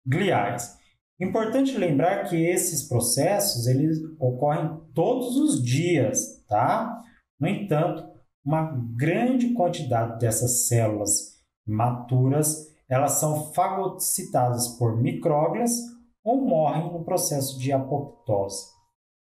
gliais. 0.07 0.77
Importante 1.21 1.77
lembrar 1.77 2.25
que 2.25 2.37
esses 2.37 2.87
processos 2.89 3.67
eles 3.67 3.99
ocorrem 4.21 4.79
todos 4.95 5.37
os 5.37 5.63
dias, 5.63 6.45
tá? 6.47 7.03
No 7.41 7.49
entanto, 7.49 8.16
uma 8.47 8.73
grande 8.97 9.53
quantidade 9.55 10.21
dessas 10.21 10.69
células 10.69 11.35
maturas, 11.67 12.73
elas 12.89 13.13
são 13.13 13.53
fagocitadas 13.53 14.69
por 14.79 14.97
micróglias 14.97 15.73
ou 16.23 16.47
morrem 16.47 16.93
no 16.93 17.05
processo 17.05 17.59
de 17.59 17.73
apoptose. 17.73 18.69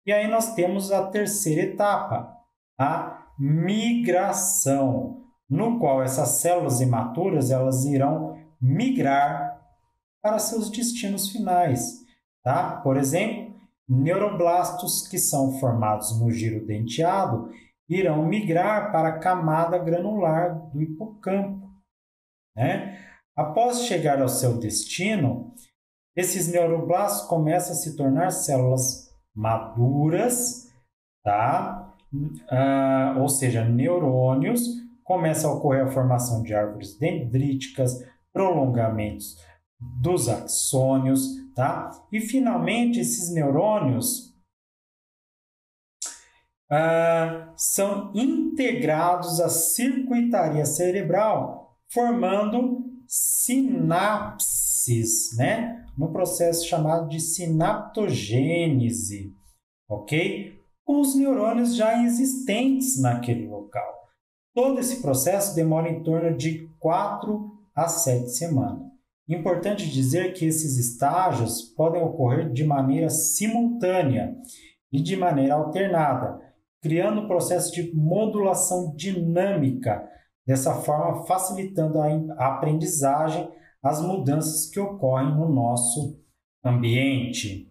E 0.06 0.12
aí 0.12 0.28
nós 0.28 0.54
temos 0.54 0.92
a 0.92 1.08
terceira 1.08 1.62
etapa, 1.62 2.32
a 2.78 3.26
migração, 3.36 5.24
no 5.50 5.80
qual 5.80 6.00
essas 6.00 6.40
células 6.40 6.80
imaturas 6.80 7.50
elas 7.50 7.84
irão 7.84 8.38
migrar 8.60 9.60
para 10.22 10.38
seus 10.38 10.70
destinos 10.70 11.30
finais, 11.30 12.00
tá? 12.44 12.80
Por 12.82 12.96
exemplo, 12.96 13.54
neuroblastos 13.88 15.08
que 15.08 15.18
são 15.18 15.58
formados 15.58 16.20
no 16.20 16.30
giro 16.30 16.64
denteado 16.64 17.50
irão 17.88 18.24
migrar 18.24 18.92
para 18.92 19.08
a 19.08 19.18
camada 19.18 19.78
granular 19.78 20.68
do 20.70 20.82
hipocampo 20.82 21.68
né? 22.58 22.98
Após 23.36 23.84
chegar 23.84 24.20
ao 24.20 24.28
seu 24.28 24.58
destino, 24.58 25.54
esses 26.16 26.48
neuroblastos 26.48 27.28
começam 27.28 27.72
a 27.72 27.76
se 27.76 27.96
tornar 27.96 28.32
células 28.32 29.14
maduras, 29.32 30.68
tá? 31.22 31.94
Ah, 32.50 33.14
ou 33.20 33.28
seja, 33.28 33.64
neurônios, 33.64 34.66
começa 35.04 35.46
a 35.46 35.52
ocorrer 35.52 35.84
a 35.84 35.90
formação 35.90 36.42
de 36.42 36.52
árvores 36.52 36.98
dendríticas, 36.98 38.04
prolongamentos 38.32 39.36
dos 39.80 40.28
axônios, 40.28 41.28
tá? 41.54 41.92
E 42.10 42.20
finalmente 42.20 42.98
esses 42.98 43.32
neurônios 43.32 44.27
ah, 46.70 47.50
são 47.56 48.12
integrados 48.14 49.40
à 49.40 49.48
circuitaria 49.48 50.66
cerebral 50.66 51.76
formando 51.90 52.84
sinapses, 53.06 55.34
né? 55.36 55.86
No 55.96 56.12
processo 56.12 56.66
chamado 56.66 57.08
de 57.08 57.18
sinaptogênese, 57.18 59.34
ok? 59.88 60.60
Com 60.84 61.00
os 61.00 61.14
neurônios 61.14 61.74
já 61.74 62.04
existentes 62.04 63.00
naquele 63.00 63.48
local. 63.48 63.96
Todo 64.54 64.78
esse 64.78 65.00
processo 65.00 65.54
demora 65.54 65.88
em 65.88 66.02
torno 66.02 66.36
de 66.36 66.68
4 66.78 67.50
a 67.74 67.88
7 67.88 68.28
semanas. 68.30 68.86
Importante 69.28 69.90
dizer 69.90 70.32
que 70.32 70.46
esses 70.46 70.78
estágios 70.78 71.62
podem 71.62 72.02
ocorrer 72.02 72.50
de 72.50 72.64
maneira 72.64 73.10
simultânea 73.10 74.34
e 74.90 75.02
de 75.02 75.16
maneira 75.16 75.54
alternada, 75.54 76.47
criando 76.80 77.22
um 77.22 77.28
processo 77.28 77.72
de 77.72 77.94
modulação 77.94 78.94
dinâmica 78.94 80.08
dessa 80.46 80.74
forma 80.82 81.26
facilitando 81.26 82.00
a 82.00 82.46
aprendizagem, 82.54 83.50
as 83.82 84.00
mudanças 84.00 84.70
que 84.70 84.80
ocorrem 84.80 85.34
no 85.34 85.48
nosso 85.48 86.18
ambiente. 86.64 87.68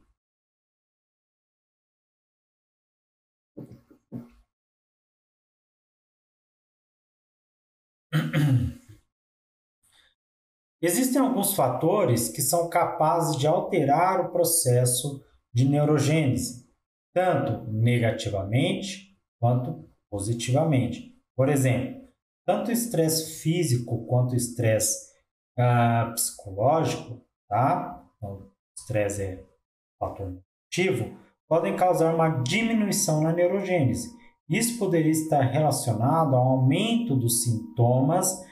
Existem 10.79 11.19
alguns 11.19 11.55
fatores 11.55 12.29
que 12.29 12.41
são 12.41 12.69
capazes 12.69 13.35
de 13.35 13.47
alterar 13.47 14.21
o 14.21 14.31
processo 14.31 15.25
de 15.51 15.67
neurogênese, 15.67 16.66
tanto 17.17 17.71
negativamente 17.71 19.17
quanto 19.39 19.89
positivamente. 20.07 21.15
Por 21.35 21.49
exemplo, 21.49 21.99
tanto 22.45 22.69
o 22.69 22.71
estresse 22.71 23.41
físico 23.41 24.05
quanto 24.05 24.33
o 24.33 24.35
estresse 24.35 25.13
uh, 25.57 26.13
psicológico, 26.13 27.19
tá? 27.49 28.05
Então, 28.17 28.51
estresse 28.77 29.23
é 29.23 29.43
fator 29.99 30.27
negativo, 30.27 31.17
podem 31.49 31.75
causar 31.75 32.13
uma 32.13 32.29
diminuição 32.43 33.21
na 33.21 33.33
neurogênese. 33.33 34.15
Isso 34.47 34.77
poderia 34.77 35.11
estar 35.11 35.41
relacionado 35.41 36.35
ao 36.35 36.47
aumento 36.47 37.15
dos 37.15 37.43
sintomas 37.43 38.45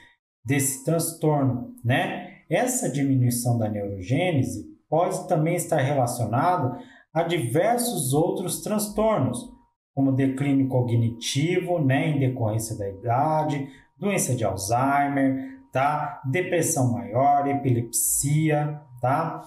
desse 0.43 0.83
transtorno, 0.83 1.75
né? 1.83 2.41
Essa 2.49 2.89
diminuição 2.89 3.59
da 3.59 3.69
neurogênese 3.69 4.65
pode 4.89 5.27
também 5.27 5.55
estar 5.55 5.77
relacionado 5.77 6.77
a 7.15 7.23
diversos 7.23 8.11
outros 8.11 8.59
transtornos, 8.61 9.49
como 9.93 10.11
declínio 10.11 10.67
cognitivo, 10.67 11.79
né, 11.79 12.09
em 12.09 12.19
decorrência 12.19 12.77
da 12.77 12.89
idade, 12.89 13.69
doença 13.97 14.35
de 14.35 14.43
Alzheimer, 14.43 15.61
tá? 15.71 16.21
Depressão 16.25 16.91
maior, 16.91 17.47
epilepsia, 17.47 18.81
tá? 19.01 19.41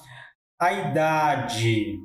A 0.59 0.73
idade, 0.73 1.99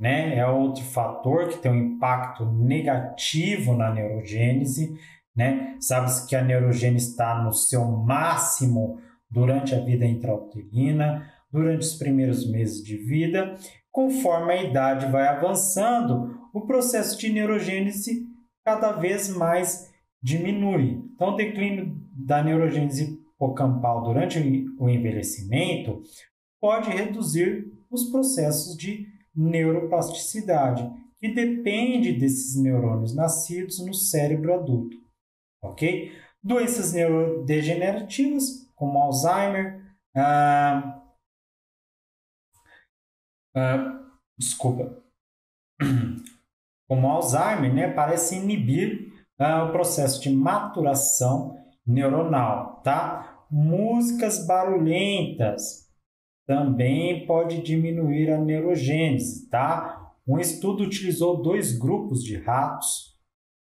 né, 0.00 0.38
é 0.38 0.46
outro 0.46 0.82
fator 0.82 1.48
que 1.48 1.58
tem 1.58 1.70
um 1.70 1.96
impacto 1.96 2.46
negativo 2.46 3.74
na 3.74 3.92
neurogênese, 3.92 4.98
né? 5.36 5.76
Sabe-se 5.78 6.26
que 6.26 6.34
a 6.34 6.42
neurogênese 6.42 7.10
está 7.10 7.42
no 7.42 7.52
seu 7.52 7.84
máximo 7.84 8.98
durante 9.30 9.74
a 9.74 9.80
vida 9.84 10.06
intrauterina, 10.06 11.30
durante 11.52 11.82
os 11.82 11.94
primeiros 11.94 12.50
meses 12.50 12.82
de 12.82 12.96
vida. 12.96 13.54
Conforme 13.90 14.52
a 14.52 14.62
idade 14.62 15.10
vai 15.10 15.26
avançando, 15.26 16.38
o 16.52 16.66
processo 16.66 17.18
de 17.18 17.30
neurogênese 17.32 18.26
cada 18.64 18.92
vez 18.92 19.28
mais 19.28 19.90
diminui. 20.22 21.02
Então, 21.14 21.30
o 21.30 21.36
declínio 21.36 21.96
da 22.12 22.42
neurogênese 22.42 23.18
hipocampal 23.34 24.02
durante 24.02 24.38
o 24.78 24.88
envelhecimento 24.88 26.02
pode 26.60 26.90
reduzir 26.90 27.72
os 27.90 28.10
processos 28.10 28.76
de 28.76 29.06
neuroplasticidade, 29.34 30.90
que 31.18 31.32
depende 31.32 32.12
desses 32.12 32.60
neurônios 32.60 33.14
nascidos 33.14 33.84
no 33.84 33.94
cérebro 33.94 34.54
adulto. 34.54 34.96
Ok? 35.62 36.12
Doenças 36.42 36.92
neurodegenerativas, 36.92 38.68
como 38.74 38.98
Alzheimer, 38.98 39.82
ah, 40.16 40.97
ah, 43.54 44.00
desculpa, 44.38 45.02
como 46.88 47.08
Alzheimer, 47.08 47.74
né, 47.74 47.92
parece 47.92 48.36
inibir 48.36 49.12
ah, 49.38 49.64
o 49.64 49.72
processo 49.72 50.20
de 50.20 50.30
maturação 50.30 51.56
neuronal, 51.86 52.80
tá? 52.82 53.44
Músicas 53.50 54.46
barulhentas 54.46 55.88
também 56.46 57.26
pode 57.26 57.62
diminuir 57.62 58.30
a 58.30 58.38
neurogênese, 58.38 59.48
tá? 59.48 60.12
Um 60.26 60.38
estudo 60.38 60.84
utilizou 60.84 61.42
dois 61.42 61.78
grupos 61.78 62.22
de 62.22 62.36
ratos, 62.36 63.18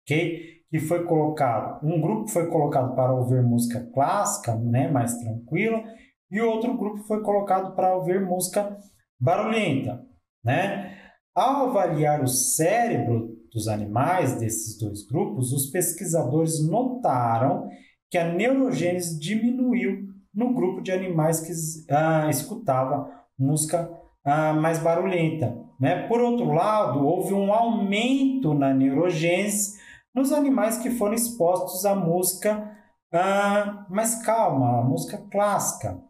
ok? 0.04 0.62
Que 0.70 0.80
foi 0.80 1.04
colocado, 1.06 1.86
um 1.86 2.00
grupo 2.00 2.28
foi 2.28 2.48
colocado 2.48 2.96
para 2.96 3.14
ouvir 3.14 3.42
música 3.42 3.90
clássica, 3.94 4.56
né, 4.56 4.90
mais 4.90 5.18
tranquila, 5.18 5.84
e 6.30 6.40
outro 6.42 6.78
grupo 6.78 7.04
foi 7.04 7.22
colocado 7.22 7.76
para 7.76 7.96
ouvir 7.96 8.22
música 8.22 8.78
barulhenta, 9.22 10.04
né? 10.44 10.98
Ao 11.34 11.70
avaliar 11.70 12.22
o 12.22 12.28
cérebro 12.28 13.38
dos 13.54 13.68
animais 13.68 14.38
desses 14.40 14.78
dois 14.78 15.06
grupos, 15.06 15.54
os 15.54 15.68
pesquisadores 15.68 16.66
notaram 16.68 17.70
que 18.10 18.18
a 18.18 18.34
neurogênese 18.34 19.20
diminuiu 19.20 20.08
no 20.34 20.54
grupo 20.54 20.82
de 20.82 20.92
animais 20.92 21.40
que 21.40 21.54
ah, 21.94 22.30
escutava 22.30 23.10
música 23.38 23.90
ah, 24.26 24.54
mais 24.54 24.80
barulhenta. 24.80 25.58
Né? 25.80 26.08
Por 26.08 26.22
outro 26.22 26.52
lado, 26.52 27.06
houve 27.06 27.34
um 27.34 27.54
aumento 27.54 28.54
na 28.54 28.74
neurogênese 28.74 29.80
nos 30.14 30.32
animais 30.32 30.78
que 30.78 30.90
foram 30.92 31.14
expostos 31.14 31.86
à 31.86 31.96
música 31.96 32.78
ah, 33.14 33.86
mais 33.90 34.24
calma, 34.24 34.80
a 34.80 34.84
música 34.84 35.18
clássica. 35.30 36.02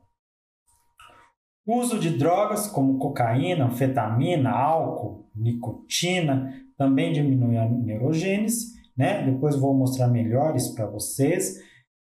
Uso 1.65 2.00
de 2.00 2.17
drogas 2.17 2.67
como 2.67 2.97
cocaína, 2.97 3.65
anfetamina, 3.65 4.50
álcool, 4.50 5.30
nicotina 5.36 6.54
também 6.78 7.13
diminui 7.13 7.58
a 7.58 7.69
neurogênese, 7.69 8.74
né? 8.97 9.24
Depois 9.24 9.56
vou 9.56 9.74
mostrar 9.74 10.08
melhores 10.08 10.69
para 10.69 10.88
vocês. 10.88 11.60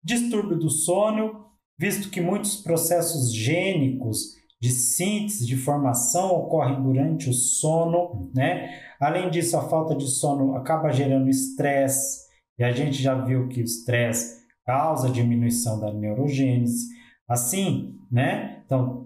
Distúrbio 0.04 0.58
do 0.58 0.70
sono, 0.70 1.46
visto 1.80 2.10
que 2.10 2.20
muitos 2.20 2.58
processos 2.58 3.34
gênicos 3.34 4.36
de 4.62 4.72
síntese, 4.72 5.46
de 5.46 5.56
formação 5.56 6.36
ocorrem 6.36 6.82
durante 6.82 7.30
o 7.30 7.34
sono, 7.34 8.30
né? 8.36 8.82
Além 9.00 9.30
disso, 9.30 9.58
a 9.58 9.70
falta 9.70 9.96
de 9.96 10.08
sono 10.08 10.56
acaba 10.56 10.91
gerando 10.91 11.30
estresse, 11.30 12.26
e 12.58 12.63
a 12.63 12.72
gente 12.72 13.02
já 13.02 13.15
viu 13.15 13.48
que 13.48 13.62
o 13.62 13.63
estresse 13.63 14.46
causa 14.65 15.10
diminuição 15.10 15.80
da 15.80 15.94
neurogênese. 15.94 16.88
Assim, 17.28 17.96
né? 18.12 18.62
Então, 18.65 19.05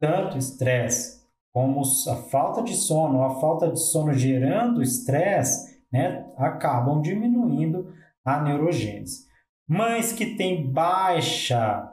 tanto 0.00 0.38
estresse 0.38 1.20
como 1.52 1.82
a 1.82 2.16
falta 2.30 2.62
de 2.62 2.74
sono, 2.74 3.22
a 3.22 3.40
falta 3.40 3.70
de 3.70 3.78
sono 3.78 4.12
gerando 4.12 4.82
estresse, 4.82 5.84
né, 5.92 6.32
acabam 6.36 7.00
diminuindo 7.00 7.92
a 8.24 8.40
neurogênese. 8.40 9.28
Mães 9.68 10.12
que 10.12 10.36
têm 10.36 10.72
baixa 10.72 11.92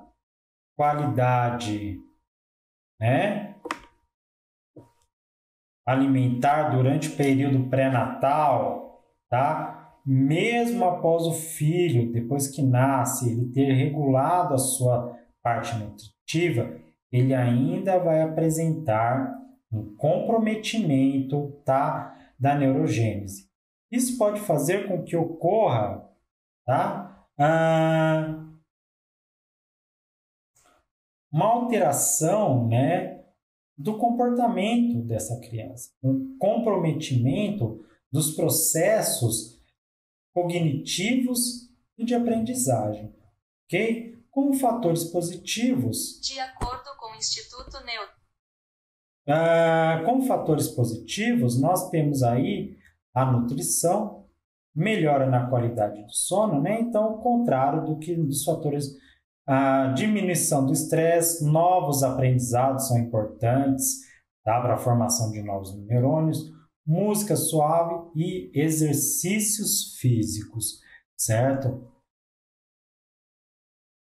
qualidade, 0.76 2.00
né, 3.00 3.56
alimentar 5.86 6.70
durante 6.70 7.10
o 7.10 7.16
período 7.16 7.70
pré-natal, 7.70 9.02
tá? 9.30 9.98
Mesmo 10.06 10.86
após 10.86 11.26
o 11.26 11.34
filho, 11.34 12.12
depois 12.12 12.50
que 12.50 12.62
nasce, 12.62 13.30
ele 13.30 13.52
ter 13.52 13.72
regulado 13.74 14.54
a 14.54 14.58
sua 14.58 15.18
parte 15.42 15.76
nutritiva, 15.76 16.78
ele 17.12 17.34
ainda 17.34 17.98
vai 17.98 18.22
apresentar 18.22 19.38
um 19.72 19.96
comprometimento 19.96 21.62
tá, 21.66 22.18
da 22.40 22.56
neurogênese. 22.56 23.48
Isso 23.92 24.18
pode 24.18 24.40
fazer 24.42 24.88
com 24.88 25.04
que 25.04 25.16
ocorra 25.16 26.08
tá, 26.66 27.26
ah, 27.38 28.44
uma 31.32 31.46
alteração 31.46 32.68
né, 32.68 33.24
do 33.78 33.98
comportamento 33.98 35.02
dessa 35.04 35.40
criança, 35.40 35.92
um 36.04 36.38
comprometimento 36.38 37.86
dos 38.12 38.32
processos 38.32 39.62
cognitivos 40.34 41.70
e 41.98 42.06
de 42.06 42.16
aprendizagem, 42.16 43.14
ok? 43.66 44.18
Como 44.32 44.54
fatores 44.54 45.04
positivos. 45.06 46.20
De 46.22 46.40
acordo 46.40 46.97
Instituto 47.18 47.84
Neuro. 47.86 48.10
Ah, 49.30 50.04
fatores 50.28 50.68
positivos, 50.70 51.60
nós 51.60 51.90
temos 51.90 52.24
aí 52.24 52.78
a 53.14 53.26
nutrição, 53.26 54.26
melhora 54.76 55.26
na 55.26 55.50
qualidade 55.50 56.04
do 56.04 56.14
sono, 56.14 56.62
né? 56.62 56.80
Então, 56.80 57.16
o 57.16 57.18
contrário 57.18 57.84
do 57.84 57.98
que 57.98 58.16
dos 58.16 58.44
fatores 58.44 58.96
a 59.48 59.94
diminuição 59.94 60.66
do 60.66 60.74
estresse, 60.74 61.46
novos 61.46 62.04
aprendizados 62.04 62.90
são 62.90 62.98
importantes 62.98 64.02
tá? 64.44 64.60
para 64.60 64.74
a 64.74 64.78
formação 64.78 65.32
de 65.32 65.42
novos 65.42 65.74
neurônios, 65.86 66.52
música 66.86 67.34
suave 67.38 68.12
e 68.14 68.52
exercícios 68.54 69.98
físicos, 70.00 70.82
certo? 71.16 71.90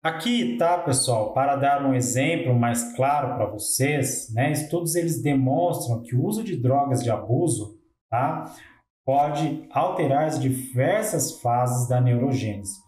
Aqui, 0.08 0.56
tá, 0.56 0.78
pessoal, 0.78 1.34
para 1.34 1.54
dar 1.54 1.84
um 1.84 1.92
exemplo 1.92 2.58
mais 2.58 2.96
claro 2.96 3.36
para 3.36 3.44
vocês, 3.44 4.32
né, 4.32 4.50
estudos 4.52 4.94
eles 4.94 5.20
demonstram 5.20 6.00
que 6.00 6.16
o 6.16 6.24
uso 6.24 6.42
de 6.42 6.56
drogas 6.56 7.04
de 7.04 7.10
abuso, 7.10 7.78
tá, 8.08 8.50
pode 9.04 9.68
alterar 9.70 10.24
as 10.24 10.40
diversas 10.40 11.38
fases 11.42 11.86
da 11.86 12.00
neurogênese. 12.00 12.78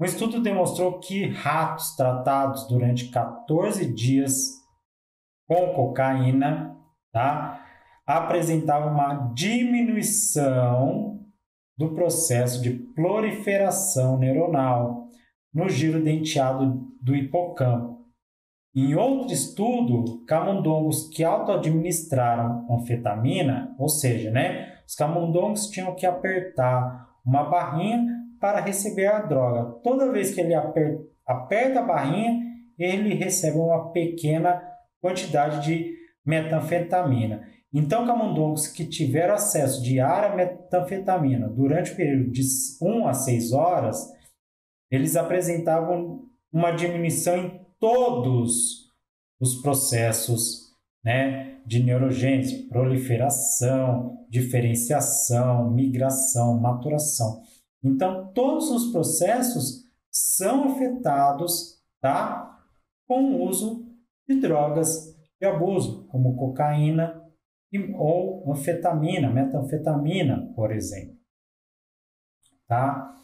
Um 0.00 0.04
estudo 0.04 0.42
demonstrou 0.42 0.98
que 0.98 1.28
ratos 1.28 1.94
tratados 1.94 2.66
durante 2.66 3.08
14 3.08 3.94
dias 3.94 4.54
com 5.46 5.74
cocaína, 5.74 6.76
tá, 7.12 7.64
apresentavam 8.04 8.92
uma 8.92 9.32
diminuição 9.32 11.20
do 11.78 11.94
processo 11.94 12.60
de 12.60 12.70
proliferação 12.70 14.18
neuronal 14.18 15.03
no 15.54 15.68
giro 15.68 16.02
denteado 16.02 16.82
do 17.00 17.14
hipocampo. 17.14 17.94
Em 18.74 18.96
outro 18.96 19.32
estudo, 19.32 20.24
camundongos 20.26 21.08
que 21.08 21.22
auto-administraram 21.22 22.66
anfetamina, 22.68 23.72
ou 23.78 23.88
seja, 23.88 24.32
né, 24.32 24.74
os 24.84 24.96
camundongos 24.96 25.68
tinham 25.68 25.94
que 25.94 26.04
apertar 26.04 27.08
uma 27.24 27.44
barrinha 27.44 28.04
para 28.40 28.60
receber 28.60 29.06
a 29.06 29.20
droga. 29.20 29.80
Toda 29.82 30.10
vez 30.10 30.34
que 30.34 30.40
ele 30.40 30.54
aperta, 30.54 31.02
aperta 31.24 31.80
a 31.80 31.84
barrinha, 31.84 32.42
ele 32.76 33.14
recebe 33.14 33.56
uma 33.56 33.92
pequena 33.92 34.60
quantidade 35.00 35.64
de 35.64 35.94
metanfetamina. 36.26 37.42
Então, 37.72 38.06
camundongos 38.06 38.66
que 38.66 38.84
tiveram 38.84 39.34
acesso 39.34 39.82
diário 39.82 40.32
à 40.32 40.36
metanfetamina 40.36 41.48
durante 41.48 41.92
o 41.92 41.96
período 41.96 42.30
de 42.30 42.42
1 42.82 43.06
a 43.06 43.12
6 43.12 43.52
horas, 43.52 44.12
eles 44.94 45.16
apresentavam 45.16 46.28
uma 46.52 46.70
diminuição 46.70 47.36
em 47.36 47.60
todos 47.78 48.90
os 49.40 49.60
processos 49.60 50.72
né, 51.02 51.60
de 51.66 51.82
neurogênese, 51.82 52.68
proliferação, 52.68 54.24
diferenciação, 54.28 55.70
migração, 55.70 56.58
maturação. 56.58 57.42
Então, 57.82 58.32
todos 58.32 58.70
os 58.70 58.90
processos 58.90 59.84
são 60.10 60.72
afetados 60.72 61.82
tá, 62.00 62.58
com 63.06 63.32
o 63.32 63.42
uso 63.42 63.86
de 64.26 64.40
drogas 64.40 65.14
de 65.40 65.46
abuso, 65.46 66.06
como 66.08 66.36
cocaína 66.36 67.22
ou 67.96 68.50
anfetamina, 68.50 69.30
metanfetamina, 69.30 70.52
por 70.54 70.70
exemplo. 70.72 71.16
Tá? 72.66 73.14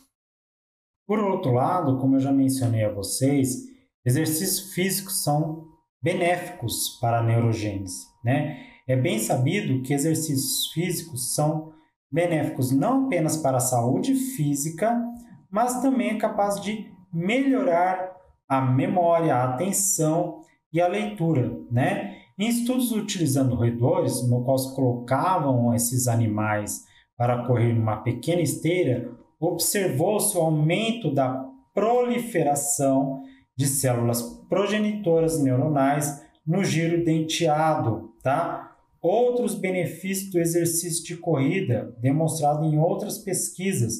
Por 1.10 1.18
outro 1.18 1.50
lado, 1.50 1.98
como 1.98 2.14
eu 2.14 2.20
já 2.20 2.30
mencionei 2.30 2.84
a 2.84 2.92
vocês, 2.92 3.64
exercícios 4.06 4.72
físicos 4.72 5.24
são 5.24 5.64
benéficos 6.00 7.00
para 7.00 7.18
a 7.18 7.22
neurogênese. 7.24 8.06
Né? 8.24 8.60
É 8.86 8.94
bem 8.94 9.18
sabido 9.18 9.82
que 9.82 9.92
exercícios 9.92 10.72
físicos 10.72 11.34
são 11.34 11.72
benéficos 12.12 12.70
não 12.70 13.06
apenas 13.06 13.36
para 13.36 13.56
a 13.56 13.60
saúde 13.60 14.14
física, 14.14 14.96
mas 15.50 15.82
também 15.82 16.10
é 16.10 16.16
capaz 16.16 16.60
de 16.60 16.88
melhorar 17.12 18.12
a 18.48 18.60
memória, 18.60 19.34
a 19.34 19.52
atenção 19.52 20.42
e 20.72 20.80
a 20.80 20.86
leitura, 20.86 21.58
né? 21.72 22.18
Em 22.38 22.46
estudos 22.46 22.92
utilizando 22.92 23.56
roedores, 23.56 24.22
no 24.30 24.44
qual 24.44 24.56
se 24.56 24.72
colocavam 24.76 25.74
esses 25.74 26.06
animais 26.06 26.84
para 27.16 27.48
correr 27.48 27.72
numa 27.72 27.96
pequena 27.96 28.42
esteira, 28.42 29.18
observou-se 29.40 30.36
o 30.36 30.40
aumento 30.42 31.12
da 31.12 31.48
proliferação 31.72 33.22
de 33.56 33.66
células 33.66 34.22
progenitoras 34.48 35.42
neuronais 35.42 36.22
no 36.46 36.62
giro 36.62 37.04
denteado, 37.04 38.12
tá? 38.22 38.76
Outros 39.00 39.54
benefícios 39.54 40.30
do 40.30 40.38
exercício 40.38 41.04
de 41.04 41.16
corrida, 41.16 41.96
demonstrado 42.00 42.64
em 42.64 42.78
outras 42.78 43.18
pesquisas, 43.18 43.94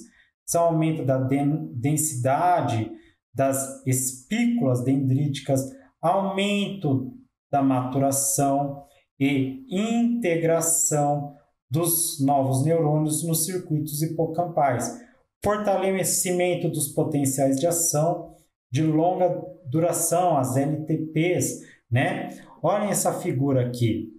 são 0.45 0.65
aumento 0.65 1.05
da 1.05 1.17
densidade 1.17 2.91
das 3.33 3.87
espículas 3.87 4.85
dendríticas, 4.85 5.71
aumento 6.03 7.15
da 7.51 7.63
maturação 7.63 8.85
e 9.19 9.65
integração 9.71 11.35
dos 11.71 12.21
novos 12.21 12.65
neurônios 12.65 13.23
nos 13.27 13.45
circuitos 13.45 14.03
hipocampais, 14.03 15.01
fortalecimento 15.43 16.69
dos 16.69 16.89
potenciais 16.89 17.59
de 17.59 17.67
ação 17.67 18.37
de 18.71 18.83
longa 18.83 19.43
duração, 19.67 20.37
as 20.37 20.55
LTPs, 20.57 21.63
né? 21.91 22.29
Olhem 22.63 22.91
essa 22.91 23.19
figura 23.21 23.67
aqui. 23.67 24.13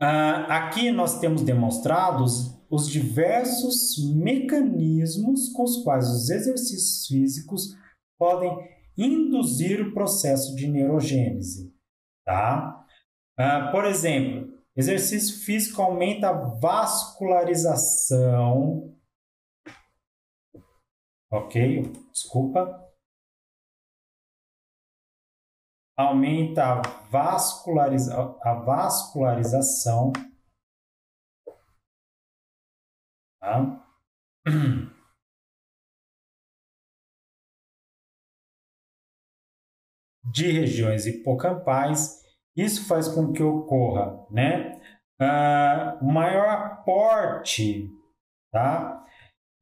Uh, 0.00 0.46
aqui 0.48 0.92
nós 0.92 1.18
temos 1.18 1.42
demonstrados 1.42 2.56
os 2.70 2.88
diversos 2.88 3.96
mecanismos 4.14 5.48
com 5.48 5.64
os 5.64 5.82
quais 5.82 6.08
os 6.08 6.30
exercícios 6.30 7.04
físicos 7.06 7.76
podem 8.16 8.56
induzir 8.96 9.80
o 9.80 9.92
processo 9.92 10.54
de 10.54 10.68
neurogênese. 10.68 11.74
tá? 12.24 12.86
Uh, 13.38 13.72
por 13.72 13.84
exemplo, 13.84 14.52
exercício 14.76 15.44
físico 15.44 15.82
aumenta 15.82 16.28
a 16.28 16.44
vascularização. 16.60 18.94
Ok, 21.30 21.82
desculpa. 22.10 22.88
Aumenta 25.96 26.64
a, 26.64 26.82
vasculariza 27.10 28.14
a 28.42 28.54
vascularização. 28.54 30.12
Tá? 33.40 33.84
de 40.30 40.50
regiões 40.50 41.06
hipocampais. 41.06 42.22
Isso 42.56 42.86
faz 42.86 43.08
com 43.08 43.32
que 43.32 43.42
ocorra 43.42 44.26
né, 44.30 44.80
uh, 45.20 46.04
maior 46.04 46.48
aporte 46.48 47.90
tá, 48.50 49.04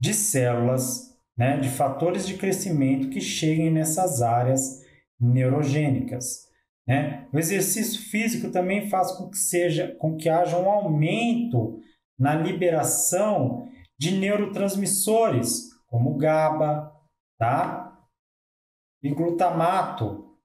de 0.00 0.14
células, 0.14 1.05
né, 1.36 1.58
de 1.58 1.68
fatores 1.68 2.26
de 2.26 2.36
crescimento 2.36 3.10
que 3.10 3.20
cheguem 3.20 3.70
nessas 3.70 4.22
áreas 4.22 4.84
neurogênicas. 5.20 6.46
Né? 6.86 7.28
O 7.32 7.38
exercício 7.38 8.00
físico 8.10 8.50
também 8.50 8.88
faz 8.88 9.12
com 9.12 9.28
que, 9.28 9.36
seja, 9.36 9.94
com 9.96 10.16
que 10.16 10.28
haja 10.28 10.56
um 10.56 10.70
aumento 10.70 11.80
na 12.18 12.34
liberação 12.34 13.68
de 13.98 14.16
neurotransmissores, 14.16 15.70
como 15.86 16.16
GABA 16.16 16.92
tá? 17.38 17.98
e 19.02 19.10
glutamato, 19.10 20.36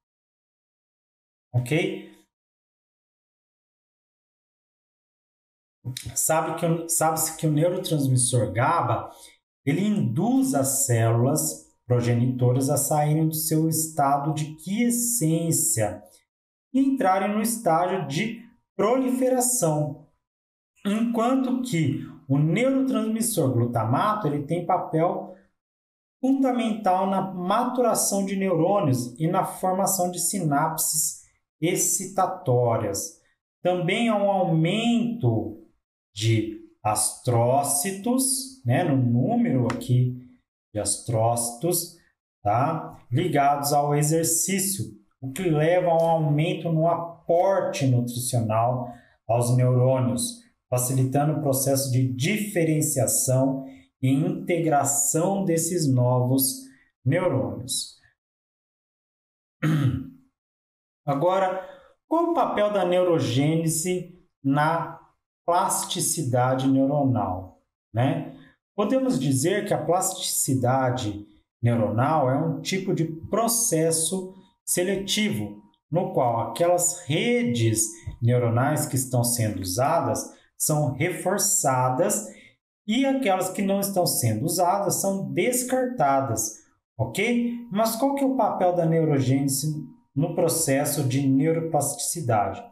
ok? 1.53 2.11
Sabe 6.15 6.59
que 6.59 6.89
sabe-se 6.89 7.37
que 7.37 7.47
o 7.47 7.51
neurotransmissor 7.51 8.51
GABA 8.51 9.11
ele 9.65 9.85
induz 9.85 10.53
as 10.53 10.85
células 10.85 11.69
progenitoras 11.85 12.69
a 12.69 12.77
saírem 12.77 13.27
do 13.27 13.35
seu 13.35 13.67
estado 13.67 14.33
de 14.33 14.55
quiescência 14.55 16.01
e 16.73 16.79
entrarem 16.79 17.33
no 17.33 17.41
estágio 17.41 18.07
de 18.07 18.41
proliferação, 18.75 20.07
enquanto 20.85 21.61
que 21.61 21.99
o 22.27 22.37
neurotransmissor 22.37 23.51
glutamato 23.51 24.27
ele 24.27 24.43
tem 24.43 24.65
papel 24.65 25.35
fundamental 26.21 27.09
na 27.09 27.21
maturação 27.21 28.25
de 28.25 28.35
neurônios 28.35 29.19
e 29.19 29.27
na 29.27 29.43
formação 29.43 30.09
de 30.09 30.19
sinapses 30.19 31.23
excitatórias. 31.59 33.19
Também 33.61 34.07
há 34.07 34.15
um 34.15 34.29
aumento 34.29 35.61
de 36.13 36.60
astrócitos, 36.83 38.61
né, 38.65 38.83
no 38.83 38.97
número 38.97 39.67
aqui 39.71 40.17
de 40.73 40.79
astrócitos, 40.79 41.97
tá? 42.41 42.97
ligados 43.11 43.73
ao 43.73 43.93
exercício, 43.93 44.85
o 45.21 45.31
que 45.31 45.43
leva 45.43 45.89
a 45.89 45.95
um 45.95 46.09
aumento 46.09 46.71
no 46.71 46.87
aporte 46.87 47.85
nutricional 47.85 48.91
aos 49.27 49.55
neurônios, 49.55 50.41
facilitando 50.69 51.33
o 51.33 51.41
processo 51.41 51.91
de 51.91 52.11
diferenciação 52.13 53.65
e 54.01 54.09
integração 54.09 55.43
desses 55.43 55.91
novos 55.91 56.61
neurônios. 57.05 57.99
Agora, 61.05 61.67
qual 62.07 62.31
o 62.31 62.33
papel 62.33 62.71
da 62.71 62.85
neurogênese 62.85 64.19
na 64.43 65.00
plasticidade 65.45 66.67
neuronal? 66.67 67.59
Né? 67.93 68.35
Podemos 68.75 69.19
dizer 69.19 69.65
que 69.65 69.73
a 69.73 69.83
plasticidade 69.83 71.25
neuronal 71.61 72.29
é 72.29 72.37
um 72.37 72.61
tipo 72.61 72.93
de 72.93 73.05
processo 73.05 74.33
seletivo, 74.65 75.61
no 75.91 76.13
qual 76.13 76.49
aquelas 76.49 77.01
redes 77.05 77.87
neuronais 78.21 78.85
que 78.85 78.95
estão 78.95 79.23
sendo 79.23 79.61
usadas 79.61 80.31
são 80.57 80.93
reforçadas 80.93 82.27
e 82.87 83.05
aquelas 83.05 83.49
que 83.49 83.61
não 83.61 83.79
estão 83.79 84.05
sendo 84.05 84.45
usadas 84.45 84.95
são 85.01 85.31
descartadas, 85.31 86.59
ok? 86.97 87.67
Mas 87.71 87.95
qual 87.95 88.15
que 88.15 88.23
é 88.23 88.27
o 88.27 88.35
papel 88.35 88.75
da 88.75 88.85
neurogênese 88.85 89.85
no 90.15 90.35
processo 90.35 91.03
de 91.03 91.27
neuroplasticidade? 91.27 92.63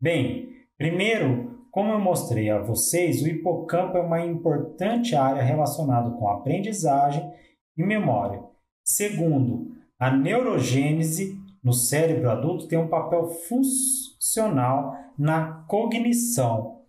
Bem, 0.00 0.48
primeiro, 0.76 1.47
como 1.70 1.92
eu 1.92 2.00
mostrei 2.00 2.50
a 2.50 2.60
vocês, 2.60 3.22
o 3.22 3.28
hipocampo 3.28 3.96
é 3.96 4.00
uma 4.00 4.24
importante 4.24 5.14
área 5.14 5.42
relacionada 5.42 6.10
com 6.10 6.28
aprendizagem 6.28 7.28
e 7.76 7.84
memória. 7.84 8.42
Segundo, 8.84 9.68
a 9.98 10.10
neurogênese 10.10 11.38
no 11.62 11.72
cérebro 11.72 12.30
adulto 12.30 12.68
tem 12.68 12.78
um 12.78 12.88
papel 12.88 13.28
funcional 13.28 14.94
na 15.18 15.64
cognição. 15.68 16.82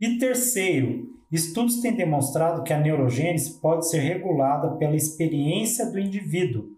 E 0.00 0.18
terceiro, 0.18 1.08
estudos 1.32 1.80
têm 1.80 1.94
demonstrado 1.94 2.62
que 2.62 2.72
a 2.72 2.78
neurogênese 2.78 3.60
pode 3.60 3.88
ser 3.88 3.98
regulada 3.98 4.76
pela 4.76 4.96
experiência 4.96 5.90
do 5.90 5.98
indivíduo, 5.98 6.68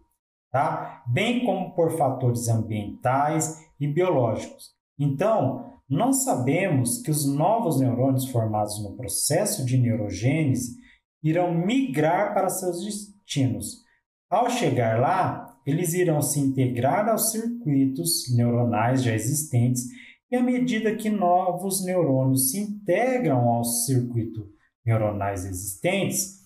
tá? 0.51 1.03
bem 1.07 1.45
como 1.45 1.75
por 1.75 1.97
fatores 1.97 2.49
ambientais 2.49 3.61
e 3.79 3.87
biológicos. 3.87 4.71
Então, 4.99 5.72
nós 5.92 6.24
sabemos 6.24 7.02
que 7.02 7.11
os 7.11 7.26
novos 7.26 7.78
neurônios 7.78 8.26
formados 8.28 8.83
no 8.83 8.96
processo 8.96 9.62
de 9.62 9.76
neurogênese 9.76 10.74
irão 11.22 11.55
migrar 11.55 12.33
para 12.33 12.48
seus 12.48 12.83
destinos. 12.83 13.83
Ao 14.31 14.48
chegar 14.48 14.98
lá, 14.98 15.55
eles 15.66 15.92
irão 15.92 16.22
se 16.22 16.40
integrar 16.40 17.07
aos 17.11 17.31
circuitos 17.31 18.35
neuronais 18.35 19.02
já 19.02 19.14
existentes 19.14 19.85
e 20.31 20.37
à 20.37 20.42
medida 20.42 20.96
que 20.96 21.11
novos 21.11 21.85
neurônios 21.85 22.50
se 22.50 22.59
integram 22.59 23.46
aos 23.50 23.85
circuitos 23.85 24.46
neuronais 24.87 25.44
existentes, 25.44 26.40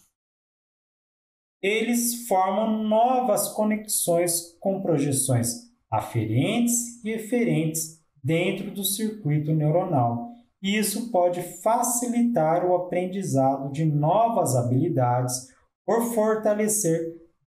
eles 1.63 2.27
formam 2.27 2.83
novas 2.83 3.53
conexões 3.53 4.57
com 4.59 4.83
projeções 4.83 5.71
aferentes 5.89 7.03
e 7.05 7.11
eferentes 7.11 7.96
dentro 8.27 8.73
do 8.73 8.83
circuito 8.83 9.55
neuronal. 9.55 10.33
E 10.61 10.77
isso 10.77 11.13
pode 11.13 11.41
facilitar 11.63 12.67
o 12.67 12.75
aprendizado 12.75 13.71
de 13.71 13.85
novas 13.85 14.57
habilidades 14.57 15.47
por 15.85 16.13
fortalecer 16.13 17.01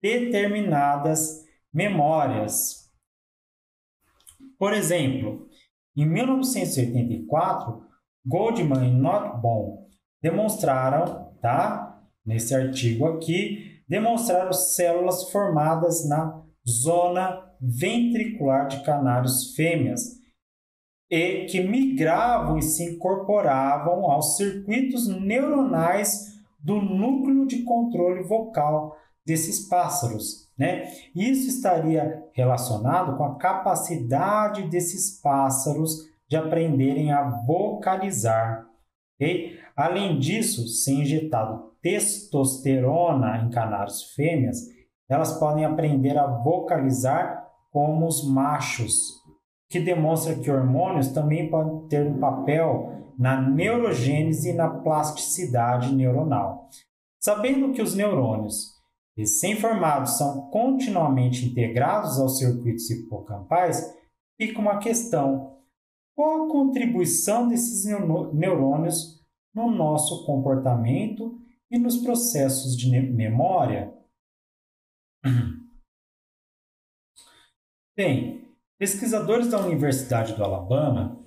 determinadas 0.01 1.45
memórias. 1.75 2.89
Por 4.57 4.73
exemplo, 4.73 5.49
em 5.97 6.07
1984, 6.07 7.83
Goldman 8.25 8.89
e 8.89 8.93
Notbaum 8.93 9.89
demonstraram, 10.23 11.35
tá? 11.41 12.01
Nesse 12.25 12.55
artigo 12.55 13.07
aqui, 13.07 13.83
demonstraram 13.89 14.53
células 14.53 15.31
formadas 15.31 16.09
na 16.09 16.45
zona 16.69 17.51
ventricular 17.61 18.69
de 18.69 18.85
canários 18.85 19.55
fêmeas 19.57 20.20
e 21.11 21.47
que 21.47 21.61
migravam 21.61 22.57
e 22.59 22.63
se 22.63 22.95
incorporavam 22.95 24.11
aos 24.11 24.37
circuitos 24.37 25.09
neuronais 25.09 26.39
do 26.59 26.81
núcleo 26.81 27.47
de 27.47 27.63
controle 27.65 28.23
vocal 28.23 28.97
desses 29.27 29.69
pássaros. 29.69 30.49
Né? 30.57 30.93
Isso 31.15 31.49
estaria 31.49 32.23
relacionado 32.33 33.17
com 33.17 33.25
a 33.25 33.37
capacidade 33.37 34.69
desses 34.69 35.21
pássaros 35.21 36.09
de 36.29 36.37
aprenderem 36.37 37.11
a 37.11 37.29
vocalizar. 37.47 38.67
Okay? 39.17 39.59
Além 39.75 40.19
disso, 40.19 40.69
ser 40.69 40.93
injetado 40.93 41.71
testosterona 41.83 43.39
em 43.39 43.51
canários 43.51 44.13
fêmeas, 44.15 44.59
elas 45.09 45.39
podem 45.39 45.65
aprender 45.65 46.17
a 46.17 46.27
vocalizar 46.27 47.49
como 47.73 48.07
os 48.07 48.29
machos, 48.29 49.20
que 49.71 49.79
demonstra 49.79 50.35
que 50.35 50.51
hormônios 50.51 51.13
também 51.13 51.49
podem 51.49 51.87
ter 51.87 52.05
um 52.05 52.19
papel 52.19 53.15
na 53.17 53.41
neurogênese 53.41 54.51
e 54.51 54.53
na 54.53 54.69
plasticidade 54.69 55.95
neuronal. 55.95 56.69
Sabendo 57.23 57.73
que 57.73 57.81
os 57.81 57.95
neurônios 57.95 58.75
recém-formados 59.17 60.19
são 60.19 60.51
continuamente 60.51 61.47
integrados 61.47 62.19
aos 62.19 62.39
circuitos 62.39 62.91
hipocampais, 62.91 63.97
fica 64.37 64.59
uma 64.59 64.79
questão: 64.79 65.57
qual 66.17 66.47
a 66.47 66.49
contribuição 66.51 67.47
desses 67.47 67.85
neurônios 68.33 69.23
no 69.55 69.71
nosso 69.71 70.27
comportamento 70.27 71.39
e 71.71 71.79
nos 71.79 71.99
processos 71.99 72.77
de 72.77 72.91
memória? 72.91 73.95
Bem, 77.97 78.40
Pesquisadores 78.81 79.51
da 79.51 79.61
Universidade 79.61 80.33
do 80.33 80.43
Alabama, 80.43 81.21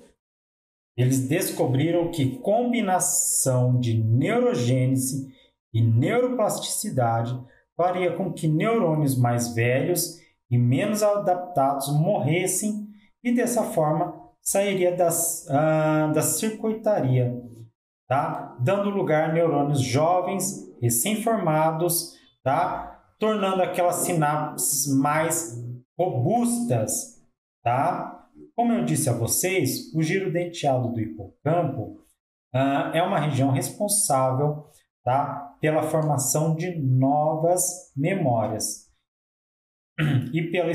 eles 0.98 1.28
descobriram 1.28 2.10
que 2.10 2.40
combinação 2.40 3.80
de 3.80 3.94
neurogênese 4.04 5.32
e 5.72 5.80
neuroplasticidade 5.80 7.40
faria 7.78 8.18
com 8.18 8.34
que 8.34 8.48
neurônios 8.48 9.16
mais 9.16 9.54
velhos 9.54 10.18
e 10.50 10.58
menos 10.58 11.04
adaptados 11.04 11.90
morressem 11.94 12.88
e 13.24 13.32
dessa 13.32 13.62
forma 13.62 14.20
sairia 14.42 14.96
das, 14.96 15.48
ah, 15.48 16.12
da 16.12 16.24
circuitaria, 16.24 17.40
tá? 18.08 18.58
dando 18.62 18.90
lugar 18.90 19.30
a 19.30 19.34
neurônios 19.34 19.80
jovens, 19.80 20.76
recém-formados, 20.82 22.16
tá? 22.44 23.00
tornando 23.20 23.62
aquelas 23.62 23.98
sinapses 23.98 24.92
mais 24.92 25.64
robustas. 25.96 27.23
Tá? 27.64 28.28
Como 28.56 28.74
eu 28.74 28.84
disse 28.84 29.10
a 29.10 29.14
vocês, 29.14 29.94
o 29.96 30.04
giro 30.04 30.32
denteado 30.32 30.92
do 30.92 31.00
hipocampo 31.00 32.04
ah, 32.54 32.92
é 32.94 33.02
uma 33.02 33.20
região 33.20 33.52
responsável 33.52 34.66
tá? 35.04 35.56
pela 35.60 35.84
formação 35.84 36.56
de 36.56 36.76
novas 36.78 37.92
memórias 37.96 38.92
e 40.34 40.42
pela 40.44 40.72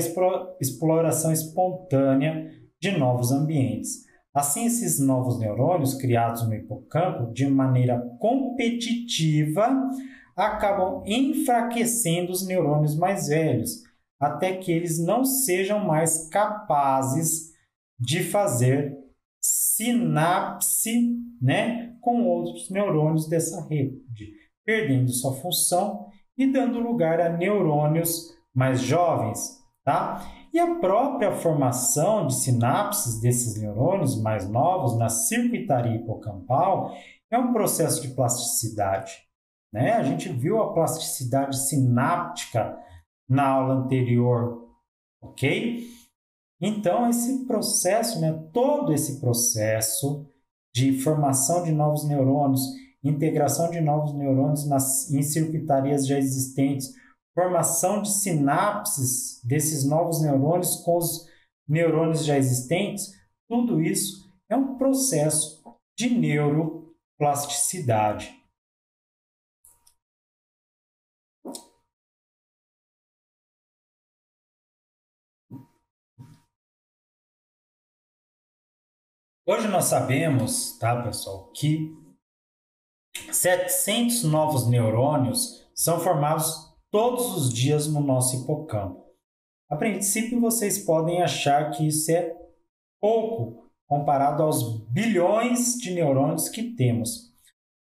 exploração 0.59 1.31
espontânea 1.31 2.51
de 2.81 2.91
novos 2.97 3.31
ambientes. 3.31 4.09
Assim, 4.33 4.65
esses 4.65 4.99
novos 4.99 5.39
neurônios 5.39 5.95
criados 5.95 6.47
no 6.47 6.53
hipocampo 6.53 7.33
de 7.33 7.47
maneira 7.47 7.99
competitiva 8.19 9.69
acabam 10.35 11.03
enfraquecendo 11.05 12.31
os 12.31 12.45
neurônios 12.47 12.95
mais 12.95 13.27
velhos, 13.27 13.83
até 14.19 14.57
que 14.57 14.71
eles 14.71 14.99
não 14.99 15.23
sejam 15.23 15.85
mais 15.85 16.27
capazes 16.29 17.53
de 17.99 18.23
fazer 18.23 18.97
sinapse 19.41 21.17
né, 21.41 21.95
com 22.01 22.23
outros 22.25 22.69
neurônios 22.69 23.27
dessa 23.27 23.65
rede, 23.67 24.33
perdendo 24.65 25.09
sua 25.11 25.33
função 25.35 26.07
e 26.37 26.51
dando 26.51 26.79
lugar 26.79 27.21
a 27.21 27.29
neurônios 27.29 28.33
mais 28.53 28.81
jovens, 28.81 29.57
tá? 29.83 30.21
E 30.51 30.59
a 30.59 30.75
própria 30.75 31.31
formação 31.31 32.25
de 32.25 32.33
sinapses 32.33 33.21
desses 33.21 33.61
neurônios 33.61 34.19
mais 34.19 34.49
novos 34.49 34.97
na 34.97 35.07
circuitaria 35.07 35.95
hipocampal 35.95 36.93
é 37.29 37.37
um 37.37 37.53
processo 37.53 38.01
de 38.01 38.09
plasticidade. 38.09 39.13
Né? 39.71 39.91
A 39.91 40.01
gente 40.01 40.27
viu 40.29 40.59
a 40.59 40.73
plasticidade 40.73 41.55
sináptica 41.55 42.75
na 43.29 43.47
aula 43.47 43.75
anterior, 43.75 44.67
ok? 45.21 45.87
Então, 46.59 47.07
esse 47.07 47.45
processo, 47.45 48.19
né, 48.19 48.33
todo 48.51 48.91
esse 48.91 49.19
processo 49.19 50.27
de 50.73 50.99
formação 50.99 51.63
de 51.63 51.71
novos 51.71 52.03
neurônios, 52.05 52.63
integração 53.03 53.69
de 53.69 53.79
novos 53.79 54.11
neurônios 54.13 54.67
nas, 54.67 55.11
em 55.11 55.21
circuitarias 55.21 56.07
já 56.07 56.17
existentes, 56.17 56.91
formação 57.33 58.01
de 58.01 58.09
sinapses 58.09 59.41
desses 59.43 59.85
novos 59.85 60.21
neurônios 60.21 60.77
com 60.77 60.97
os 60.97 61.27
neurônios 61.67 62.23
já 62.25 62.35
existentes, 62.37 63.13
tudo 63.47 63.79
isso 63.81 64.27
é 64.49 64.57
um 64.57 64.75
processo 64.75 65.63
de 65.97 66.09
neuroplasticidade. 66.09 68.38
Hoje 79.51 79.67
nós 79.67 79.85
sabemos, 79.85 80.77
tá, 80.77 81.01
pessoal, 81.01 81.49
que 81.55 81.91
700 83.31 84.23
novos 84.25 84.67
neurônios 84.67 85.67
são 85.73 85.99
formados 85.99 86.71
todos 86.91 87.35
os 87.35 87.51
dias 87.51 87.87
no 87.87 87.99
nosso 87.99 88.35
hipocampo. 88.43 89.03
A 89.67 89.75
princípio, 89.75 90.39
vocês 90.39 90.85
podem 90.85 91.23
achar 91.23 91.71
que 91.71 91.87
isso 91.87 92.11
é 92.11 92.31
pouco 93.01 93.67
comparado 93.87 94.43
aos 94.43 94.87
bilhões 94.87 95.79
de 95.79 95.95
neurônios 95.95 96.47
que 96.47 96.75
temos. 96.75 97.33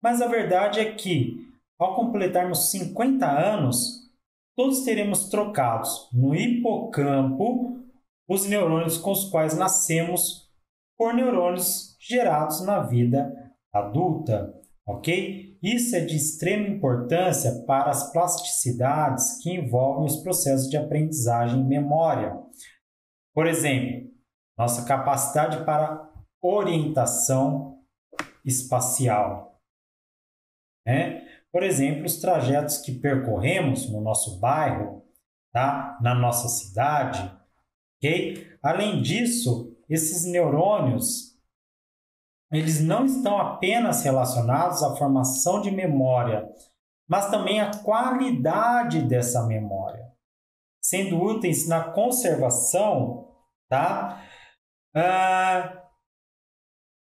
Mas 0.01 0.19
a 0.19 0.27
verdade 0.27 0.79
é 0.79 0.95
que, 0.95 1.47
ao 1.77 1.93
completarmos 1.93 2.71
50 2.71 3.23
anos, 3.29 4.11
todos 4.57 4.81
teremos 4.81 5.29
trocados 5.29 6.09
no 6.11 6.33
hipocampo 6.33 7.85
os 8.27 8.47
neurônios 8.47 8.97
com 8.97 9.11
os 9.11 9.29
quais 9.29 9.55
nascemos 9.55 10.40
por 11.01 11.15
neurônios 11.15 11.97
gerados 11.99 12.63
na 12.63 12.83
vida 12.83 13.33
adulta 13.73 14.53
ok? 14.85 15.57
Isso 15.63 15.95
é 15.95 16.01
de 16.01 16.15
extrema 16.15 16.67
importância 16.67 17.63
para 17.65 17.89
as 17.89 18.11
plasticidades 18.11 19.41
que 19.41 19.51
envolvem 19.51 20.05
os 20.05 20.17
processos 20.17 20.69
de 20.69 20.77
aprendizagem 20.77 21.59
e 21.59 21.67
memória. 21.67 22.39
Por 23.33 23.47
exemplo, 23.47 24.11
nossa 24.55 24.85
capacidade 24.85 25.65
para 25.65 26.07
orientação 26.39 27.79
espacial. 28.45 29.59
Né? 30.85 31.27
Por 31.51 31.63
exemplo, 31.63 32.05
os 32.05 32.19
trajetos 32.19 32.77
que 32.77 32.99
percorremos 32.99 33.89
no 33.89 34.01
nosso 34.01 34.39
bairro, 34.39 35.03
tá? 35.51 35.97
na 35.99 36.13
nossa 36.13 36.47
cidade. 36.47 37.19
ok? 37.97 38.51
Além 38.61 39.01
disso, 39.01 39.70
esses 39.93 40.25
neurônios 40.25 41.31
eles 42.51 42.81
não 42.81 43.05
estão 43.05 43.37
apenas 43.37 44.03
relacionados 44.03 44.83
à 44.83 44.95
formação 44.97 45.61
de 45.61 45.71
memória, 45.71 46.49
mas 47.07 47.29
também 47.29 47.61
à 47.61 47.71
qualidade 47.81 49.01
dessa 49.03 49.47
memória, 49.47 50.05
sendo 50.83 51.21
úteis 51.21 51.67
na 51.67 51.91
conservação 51.91 53.31
tá? 53.71 54.21
Ah, 54.93 55.81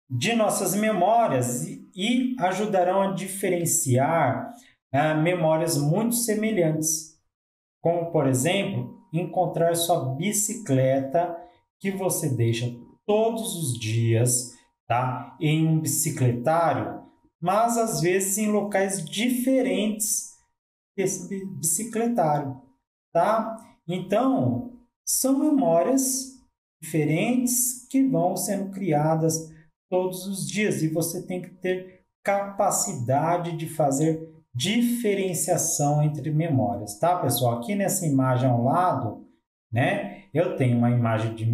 de 0.08 0.34
nossas 0.34 0.74
memórias 0.74 1.62
e 1.94 2.34
ajudarão 2.40 3.02
a 3.02 3.12
diferenciar 3.12 4.50
ah, 4.90 5.14
memórias 5.14 5.76
muito 5.76 6.14
semelhantes, 6.14 7.20
como, 7.82 8.10
por 8.10 8.26
exemplo, 8.26 8.98
encontrar 9.12 9.76
sua 9.76 10.14
bicicleta 10.14 11.36
que 11.80 11.90
você 11.90 12.28
deixa 12.28 12.74
todos 13.06 13.54
os 13.56 13.78
dias 13.78 14.52
tá? 14.86 15.36
em 15.40 15.66
um 15.66 15.80
bicicletário, 15.80 17.02
mas 17.40 17.76
às 17.76 18.00
vezes 18.00 18.38
em 18.38 18.50
locais 18.50 19.04
diferentes 19.04 20.34
desse 20.96 21.28
bicicletário. 21.46 22.60
Tá? 23.12 23.56
Então, 23.86 24.78
são 25.04 25.38
memórias 25.38 26.34
diferentes 26.80 27.86
que 27.88 28.06
vão 28.06 28.36
sendo 28.36 28.70
criadas 28.70 29.50
todos 29.90 30.26
os 30.26 30.46
dias 30.46 30.82
e 30.82 30.88
você 30.88 31.26
tem 31.26 31.40
que 31.40 31.50
ter 31.50 32.04
capacidade 32.22 33.56
de 33.56 33.68
fazer 33.68 34.32
diferenciação 34.54 36.02
entre 36.02 36.30
memórias, 36.30 36.98
tá, 36.98 37.18
pessoal? 37.18 37.58
Aqui 37.58 37.74
nessa 37.74 38.06
imagem 38.06 38.48
ao 38.48 38.62
lado, 38.62 39.26
né, 39.70 40.23
eu 40.34 40.56
tenho 40.56 40.76
uma 40.76 40.90
imagem 40.90 41.34
de 41.34 41.46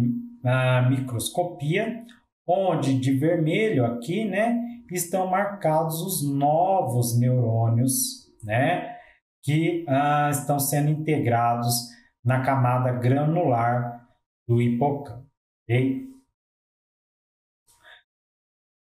microscopia 0.89 2.03
onde 2.47 2.99
de 2.99 3.13
vermelho 3.13 3.85
aqui, 3.85 4.25
né, 4.25 4.59
estão 4.91 5.27
marcados 5.27 6.01
os 6.01 6.27
novos 6.27 7.17
neurônios, 7.17 8.29
né, 8.43 8.97
que 9.43 9.85
ah, 9.87 10.29
estão 10.31 10.59
sendo 10.59 10.89
integrados 10.89 11.89
na 12.23 12.41
camada 12.41 12.91
granular 12.91 14.05
do 14.47 14.61
hipocampo. 14.61 15.25
Okay? 15.63 16.07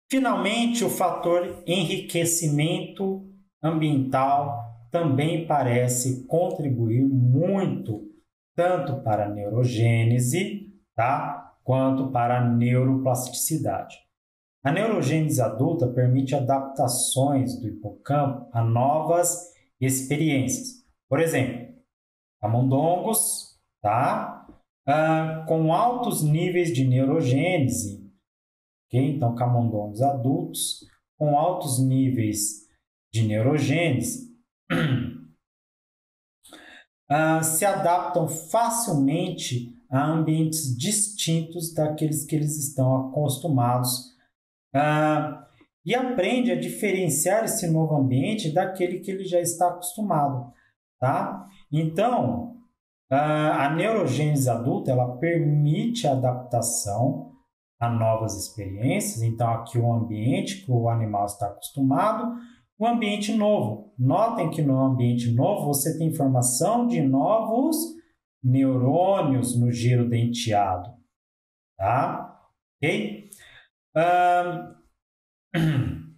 Finalmente, 0.10 0.84
o 0.84 0.90
fator 0.90 1.64
enriquecimento 1.68 3.30
ambiental 3.62 4.58
também 4.90 5.46
parece 5.46 6.26
contribuir 6.26 7.06
muito 7.06 8.09
tanto 8.60 9.02
para 9.04 9.28
a 9.28 9.30
neurogênese, 9.30 10.70
tá? 10.94 11.56
quanto 11.64 12.12
para 12.12 12.40
a 12.40 12.46
neuroplasticidade. 12.46 13.96
A 14.62 14.70
neurogênese 14.70 15.42
adulta 15.42 15.88
permite 15.88 16.36
adaptações 16.36 17.58
do 17.58 17.70
hipocampo 17.70 18.50
a 18.52 18.62
novas 18.62 19.54
experiências. 19.80 20.84
Por 21.08 21.22
exemplo, 21.22 21.74
camundongos, 22.42 23.58
tá? 23.82 24.46
Ah, 24.86 25.46
com 25.48 25.72
altos 25.72 26.22
níveis 26.22 26.74
de 26.74 26.86
neurogênese, 26.86 28.12
okay? 28.88 29.12
então 29.12 29.36
camundongos 29.36 30.02
adultos 30.02 30.86
com 31.18 31.38
altos 31.38 31.80
níveis 31.80 32.68
de 33.14 33.26
neurogênese 33.26 34.36
uh, 37.12 37.44
se 37.44 37.66
adaptam 37.66 38.28
facilmente 38.28 39.76
a 39.90 40.06
ambientes 40.06 40.78
distintos 40.78 41.74
daqueles 41.74 42.26
que 42.26 42.36
eles 42.36 42.58
estão 42.58 43.08
acostumados 43.08 44.16
uh, 44.76 45.44
e 45.84 45.96
aprende 45.96 46.52
a 46.52 46.60
diferenciar 46.60 47.46
esse 47.46 47.68
novo 47.68 47.96
ambiente 47.96 48.52
daquele 48.52 49.00
que 49.00 49.10
ele 49.10 49.24
já 49.24 49.40
está 49.40 49.70
acostumado, 49.70 50.54
tá? 51.00 51.48
Então, 51.72 52.58
uh, 53.12 53.16
a 53.16 53.74
neurogênese 53.76 54.50
adulta 54.50 54.92
ela 54.92 55.18
permite 55.18 56.08
a 56.08 56.12
adaptação 56.12 57.30
a 57.80 57.90
novas 57.90 58.36
experiências. 58.36 59.24
Então, 59.24 59.50
aqui 59.52 59.80
o 59.80 59.92
ambiente 59.92 60.66
que 60.66 60.72
o 60.72 60.90
animal 60.90 61.26
está 61.26 61.48
acostumado, 61.48 62.36
o 62.80 62.88
ambiente 62.88 63.32
novo. 63.34 63.94
Notem 64.00 64.50
que 64.50 64.62
no 64.62 64.80
ambiente 64.80 65.30
novo 65.32 65.68
você 65.68 65.98
tem 65.98 66.08
informação 66.08 66.88
de 66.88 67.02
novos 67.02 67.76
neurônios 68.42 69.60
no 69.60 69.70
giro 69.70 70.08
denteado, 70.08 70.90
tá? 71.78 72.42
Ok? 72.78 73.30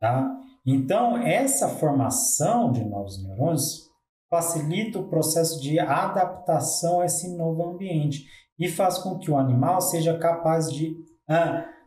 tá? 0.00 0.40
Então, 0.64 1.18
essa 1.18 1.68
formação 1.68 2.72
de 2.72 2.82
novos 2.82 3.22
neurônios 3.22 3.86
facilita 4.30 4.98
o 4.98 5.08
processo 5.08 5.60
de 5.60 5.78
adaptação 5.78 7.00
a 7.00 7.06
esse 7.06 7.36
novo 7.36 7.64
ambiente 7.64 8.26
e 8.58 8.66
faz 8.66 8.96
com 8.98 9.18
que 9.18 9.30
o 9.30 9.36
animal 9.36 9.82
seja 9.82 10.18
capaz 10.18 10.72
de 10.72 10.96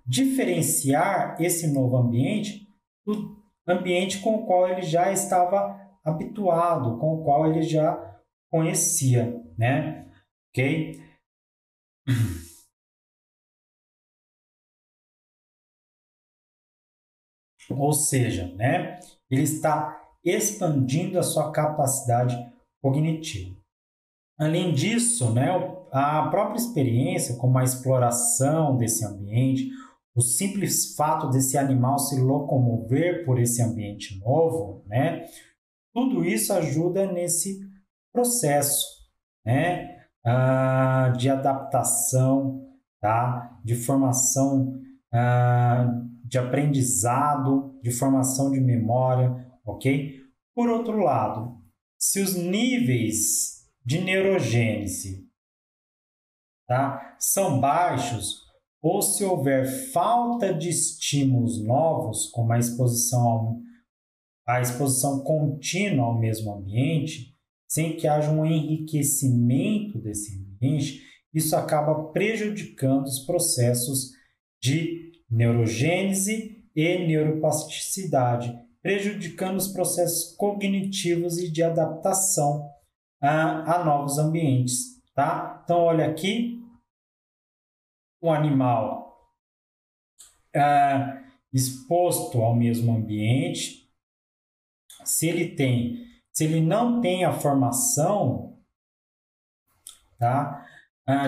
diferenciar 0.05 1.35
esse 1.39 1.67
novo 1.67 1.97
ambiente 1.97 2.67
do 3.05 3.41
ambiente 3.67 4.19
com 4.19 4.35
o 4.35 4.45
qual 4.45 4.67
ele 4.67 4.81
já 4.81 5.11
estava 5.11 5.79
habituado, 6.03 6.97
com 6.97 7.15
o 7.15 7.23
qual 7.23 7.49
ele 7.49 7.61
já 7.61 8.19
conhecia, 8.49 9.41
né? 9.57 10.11
Ok? 10.49 11.01
Ou 17.69 17.93
seja, 17.93 18.53
né, 18.55 18.99
ele 19.29 19.43
está 19.43 19.97
expandindo 20.23 21.17
a 21.17 21.23
sua 21.23 21.51
capacidade 21.51 22.35
cognitiva. 22.81 23.55
Além 24.37 24.73
disso, 24.73 25.31
né, 25.31 25.49
a 25.91 26.27
própria 26.29 26.57
experiência, 26.57 27.37
como 27.37 27.57
a 27.57 27.63
exploração 27.63 28.75
desse 28.75 29.05
ambiente, 29.05 29.69
o 30.15 30.21
simples 30.21 30.95
fato 30.95 31.29
desse 31.29 31.57
animal 31.57 31.97
se 31.97 32.19
locomover 32.19 33.25
por 33.25 33.39
esse 33.39 33.61
ambiente 33.61 34.19
novo, 34.19 34.83
né, 34.87 35.25
tudo 35.93 36.23
isso 36.23 36.53
ajuda 36.53 37.11
nesse 37.11 37.59
processo 38.13 38.85
né, 39.45 40.05
ah, 40.25 41.13
de 41.17 41.29
adaptação, 41.29 42.67
tá, 42.99 43.59
de 43.63 43.75
formação 43.75 44.79
ah, 45.13 45.87
de 46.23 46.37
aprendizado, 46.37 47.77
de 47.81 47.91
formação 47.91 48.51
de 48.51 48.61
memória, 48.61 49.45
ok? 49.65 50.21
Por 50.55 50.69
outro 50.69 50.97
lado, 50.99 51.57
se 51.99 52.21
os 52.21 52.35
níveis 52.35 53.67
de 53.83 53.99
neurogênese 53.99 55.27
tá, 56.67 57.15
são 57.19 57.59
baixos, 57.59 58.43
ou 58.81 59.01
se 59.01 59.23
houver 59.23 59.65
falta 59.91 60.53
de 60.53 60.69
estímulos 60.69 61.63
novos, 61.63 62.27
como 62.27 62.51
a 62.51 62.57
exposição, 62.57 63.61
a 64.47 64.59
exposição 64.59 65.23
contínua 65.23 66.05
ao 66.05 66.19
mesmo 66.19 66.51
ambiente, 66.53 67.35
sem 67.69 67.95
que 67.95 68.07
haja 68.07 68.31
um 68.31 68.45
enriquecimento 68.45 69.99
desse 69.99 70.35
ambiente, 70.37 71.01
isso 71.33 71.55
acaba 71.55 72.11
prejudicando 72.11 73.05
os 73.05 73.19
processos 73.19 74.11
de 74.61 75.11
neurogênese 75.29 76.65
e 76.75 77.07
neuroplasticidade, 77.07 78.53
prejudicando 78.81 79.57
os 79.57 79.67
processos 79.67 80.35
cognitivos 80.35 81.37
e 81.37 81.49
de 81.49 81.63
adaptação 81.63 82.67
a, 83.21 83.75
a 83.75 83.85
novos 83.85 84.17
ambientes. 84.17 84.99
Tá? 85.13 85.61
Então, 85.63 85.79
olha 85.79 86.07
aqui, 86.07 86.60
o 88.21 88.29
animal 88.29 89.17
é, 90.55 91.23
exposto 91.51 92.41
ao 92.41 92.55
mesmo 92.55 92.95
ambiente, 92.95 93.89
se 95.03 95.27
ele 95.27 95.55
tem, 95.55 96.05
se 96.31 96.45
ele 96.45 96.61
não 96.61 97.01
tem 97.01 97.25
a 97.25 97.33
formação 97.33 98.57
tá, 100.17 100.65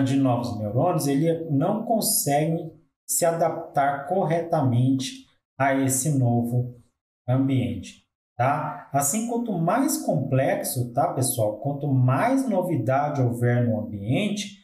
de 0.04 0.16
novos 0.16 0.56
neurônios, 0.58 1.06
ele 1.06 1.50
não 1.50 1.84
consegue 1.84 2.72
se 3.06 3.24
adaptar 3.24 4.06
corretamente 4.06 5.26
a 5.58 5.74
esse 5.74 6.16
novo 6.16 6.80
ambiente, 7.28 8.06
tá? 8.36 8.88
Assim, 8.92 9.28
quanto 9.28 9.52
mais 9.52 9.98
complexo, 9.98 10.92
tá, 10.92 11.12
pessoal? 11.12 11.58
Quanto 11.58 11.86
mais 11.86 12.48
novidade 12.48 13.20
houver 13.20 13.66
no 13.66 13.80
ambiente, 13.80 14.62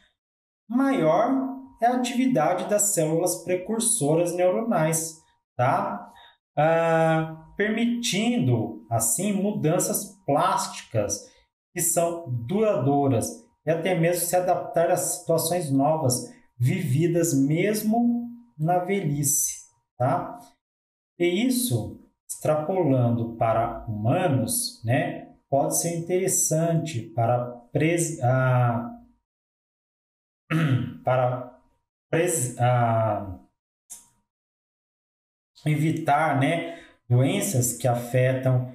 maior 0.69 1.50
é 1.81 1.87
a 1.87 1.95
atividade 1.95 2.69
das 2.69 2.95
células 2.95 3.43
precursoras 3.43 4.35
neuronais, 4.35 5.19
tá? 5.57 6.13
Ah, 6.57 7.53
permitindo, 7.57 8.87
assim, 8.91 9.33
mudanças 9.33 10.17
plásticas 10.27 11.31
que 11.73 11.81
são 11.81 12.25
duradouras 12.29 13.45
e 13.65 13.71
até 13.71 13.95
mesmo 13.95 14.27
se 14.27 14.37
adaptar 14.37 14.91
a 14.91 14.97
situações 14.97 15.71
novas 15.71 16.33
vividas 16.59 17.33
mesmo 17.33 18.29
na 18.59 18.81
velhice, 18.81 19.55
tá? 19.97 20.39
E 21.19 21.47
isso, 21.47 21.99
extrapolando 22.29 23.37
para 23.37 23.87
humanos, 23.87 24.83
né, 24.85 25.35
pode 25.49 25.79
ser 25.79 25.97
interessante 25.97 27.01
para, 27.15 27.47
pres, 27.73 28.23
ah, 28.23 28.91
para 31.05 31.50
ah, 32.59 33.39
evitar, 35.67 36.41
né, 36.41 36.79
doenças 37.09 37.77
que 37.77 37.87
afetam 37.87 38.73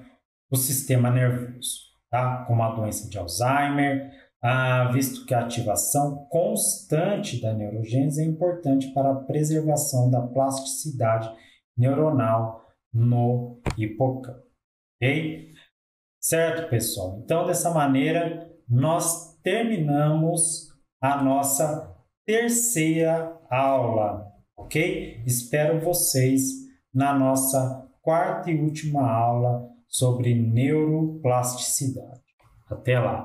o 0.50 0.56
sistema 0.56 1.10
nervoso, 1.10 1.80
tá? 2.10 2.44
Como 2.46 2.62
a 2.62 2.74
doença 2.74 3.08
de 3.08 3.18
Alzheimer, 3.18 4.10
ah, 4.42 4.90
visto 4.92 5.26
que 5.26 5.34
a 5.34 5.40
ativação 5.40 6.26
constante 6.30 7.40
da 7.40 7.52
neurogênese 7.52 8.22
é 8.22 8.24
importante 8.24 8.92
para 8.92 9.10
a 9.10 9.24
preservação 9.24 10.10
da 10.10 10.22
plasticidade 10.22 11.28
neuronal 11.76 12.64
no 12.92 13.60
hipocampo. 13.76 14.46
Ok? 14.96 15.52
Certo, 16.20 16.68
pessoal? 16.70 17.20
Então, 17.22 17.46
dessa 17.46 17.70
maneira, 17.70 18.50
nós 18.68 19.36
terminamos 19.42 20.68
a 21.00 21.22
nossa 21.22 21.95
terceira 22.26 23.40
aula, 23.48 24.26
ok? 24.56 25.22
Espero 25.24 25.80
vocês 25.80 26.42
na 26.92 27.16
nossa 27.16 27.88
quarta 28.02 28.50
e 28.50 28.60
última 28.60 29.08
aula 29.08 29.64
sobre 29.86 30.34
neuroplasticidade. 30.34 32.20
Até 32.68 32.98
lá! 32.98 33.24